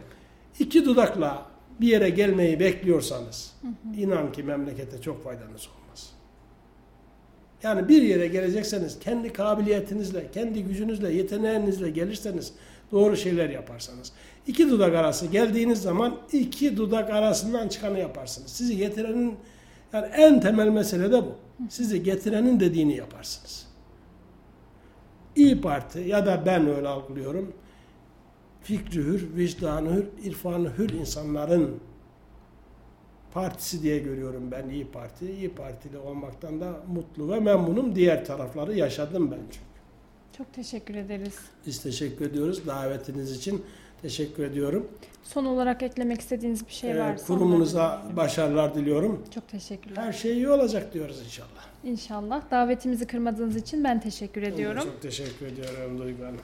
iki 0.60 0.86
dudakla 0.86 1.45
bir 1.82 1.88
yere 1.88 2.10
gelmeyi 2.10 2.60
bekliyorsanız 2.60 3.54
inan 3.97 4.32
ki 4.32 4.43
memlekete 4.43 5.02
çok 5.02 5.24
faydanız 5.24 5.68
olmaz. 5.68 6.14
Yani 7.64 7.88
bir 7.89 8.02
yere 8.02 8.28
gelecekseniz 8.28 8.99
kendi 8.99 9.34
kabiliyetinizle, 9.34 10.32
kendi 10.32 10.64
gücünüzle, 10.64 11.14
yeteneğinizle 11.14 11.89
gelirseniz 11.89 12.54
doğru 12.91 13.18
şeyler 13.18 13.49
yaparsanız. 13.49 14.12
iki 14.47 14.70
dudak 14.70 14.95
arası 14.95 15.26
geldiğiniz 15.26 15.82
zaman 15.82 16.18
iki 16.32 16.78
dudak 16.78 17.10
arasından 17.10 17.68
çıkanı 17.68 17.99
yaparsınız. 17.99 18.52
Sizi 18.52 18.78
getirenin 18.78 19.36
yani 19.93 20.06
en 20.06 20.41
temel 20.41 20.68
mesele 20.68 21.12
de 21.12 21.24
bu. 21.24 21.36
Sizi 21.70 22.04
getirenin 22.04 22.60
dediğini 22.60 22.95
yaparsınız. 22.95 23.68
İyi 25.36 25.62
Parti 25.62 25.99
ya 25.99 26.26
da 26.26 26.45
ben 26.45 26.68
öyle 26.68 26.88
algılıyorum. 26.88 27.54
Fikri 28.64 28.99
hür, 28.99 29.36
vicdanı 29.36 29.95
hür, 29.95 30.05
irfanı 30.24 30.78
hür 30.78 30.89
insanların 30.89 31.80
partisi 33.34 33.84
diye 33.84 33.99
görüyorum 33.99 34.51
ben 34.51 34.70
İyi 34.70 34.88
Parti. 34.88 35.32
İyi 35.32 35.49
Partili 35.49 35.97
olmaktan 35.97 36.62
da 36.62 36.74
mutlu 36.93 37.30
ve 37.32 37.39
memnunum. 37.39 37.95
Diğer 37.95 38.26
tarafları 38.26 38.76
yaşadım 38.78 39.32
ben 39.32 39.39
çünkü. 39.51 39.66
Çok 40.38 40.53
teşekkür 40.53 40.95
ederiz. 40.95 41.36
Biz 41.68 41.84
teşekkür 41.84 42.26
ediyoruz 42.26 42.68
davetiniz 42.68 43.32
için. 43.38 43.66
Teşekkür 44.01 44.43
ediyorum. 44.43 44.88
Son 45.24 45.45
olarak 45.45 45.84
eklemek 45.84 46.22
istediğiniz 46.22 46.68
bir 46.68 46.72
şey 46.74 46.91
Ee, 46.91 46.99
varsa. 46.99 47.26
kurumunuza 47.28 48.01
başarılar 48.16 48.76
diliyorum. 48.76 49.24
Çok 49.36 49.47
teşekkürler. 49.47 50.01
Her 50.03 50.14
şey 50.14 50.34
iyi 50.34 50.49
olacak 50.49 50.93
diyoruz 50.93 51.22
inşallah. 51.26 51.66
İnşallah. 51.84 52.51
Davetimizi 52.51 53.07
kırmadığınız 53.07 53.55
için 53.55 53.84
ben 53.84 53.99
teşekkür 54.01 54.41
ediyorum. 54.43 54.84
Çok 54.84 55.01
teşekkür 55.01 55.45
ediyorum 55.45 55.99
Duygu 55.99 56.24
Hanım. 56.24 56.38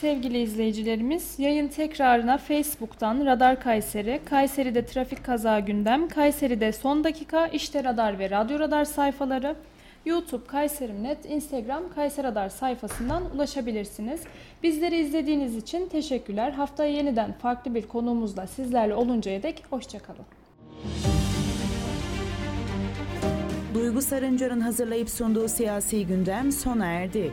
Sevgili 0.00 0.38
izleyicilerimiz, 0.38 1.38
yayın 1.38 1.68
tekrarına 1.68 2.38
Facebook'tan 2.38 3.26
Radar 3.26 3.60
Kayseri, 3.60 4.20
Kayseri'de 4.24 4.86
trafik 4.86 5.24
kaza 5.24 5.60
gündem, 5.60 6.08
Kayseri'de 6.08 6.72
son 6.72 7.04
dakika, 7.04 7.46
işte 7.46 7.84
radar 7.84 8.18
ve 8.18 8.30
radyo 8.30 8.58
radar 8.58 8.84
sayfaları, 8.84 9.56
YouTube 10.06 10.46
Kayserim.net, 10.46 11.30
Instagram 11.30 11.82
Kayseri 11.94 12.26
Radar 12.26 12.48
sayfasından 12.48 13.22
ulaşabilirsiniz. 13.34 14.20
Bizleri 14.62 14.96
izlediğiniz 14.96 15.56
için 15.56 15.88
teşekkürler. 15.88 16.50
Haftaya 16.50 16.90
yeniden 16.90 17.32
farklı 17.32 17.74
bir 17.74 17.82
konuğumuzla 17.82 18.46
sizlerle 18.46 18.94
oluncaya 18.94 19.42
dek 19.42 19.62
hoşçakalın. 19.70 20.24
Duygu 23.74 24.02
Sarıncar'ın 24.02 24.60
hazırlayıp 24.60 25.10
sunduğu 25.10 25.48
siyasi 25.48 26.06
gündem 26.06 26.52
sona 26.52 26.86
erdi. 26.86 27.32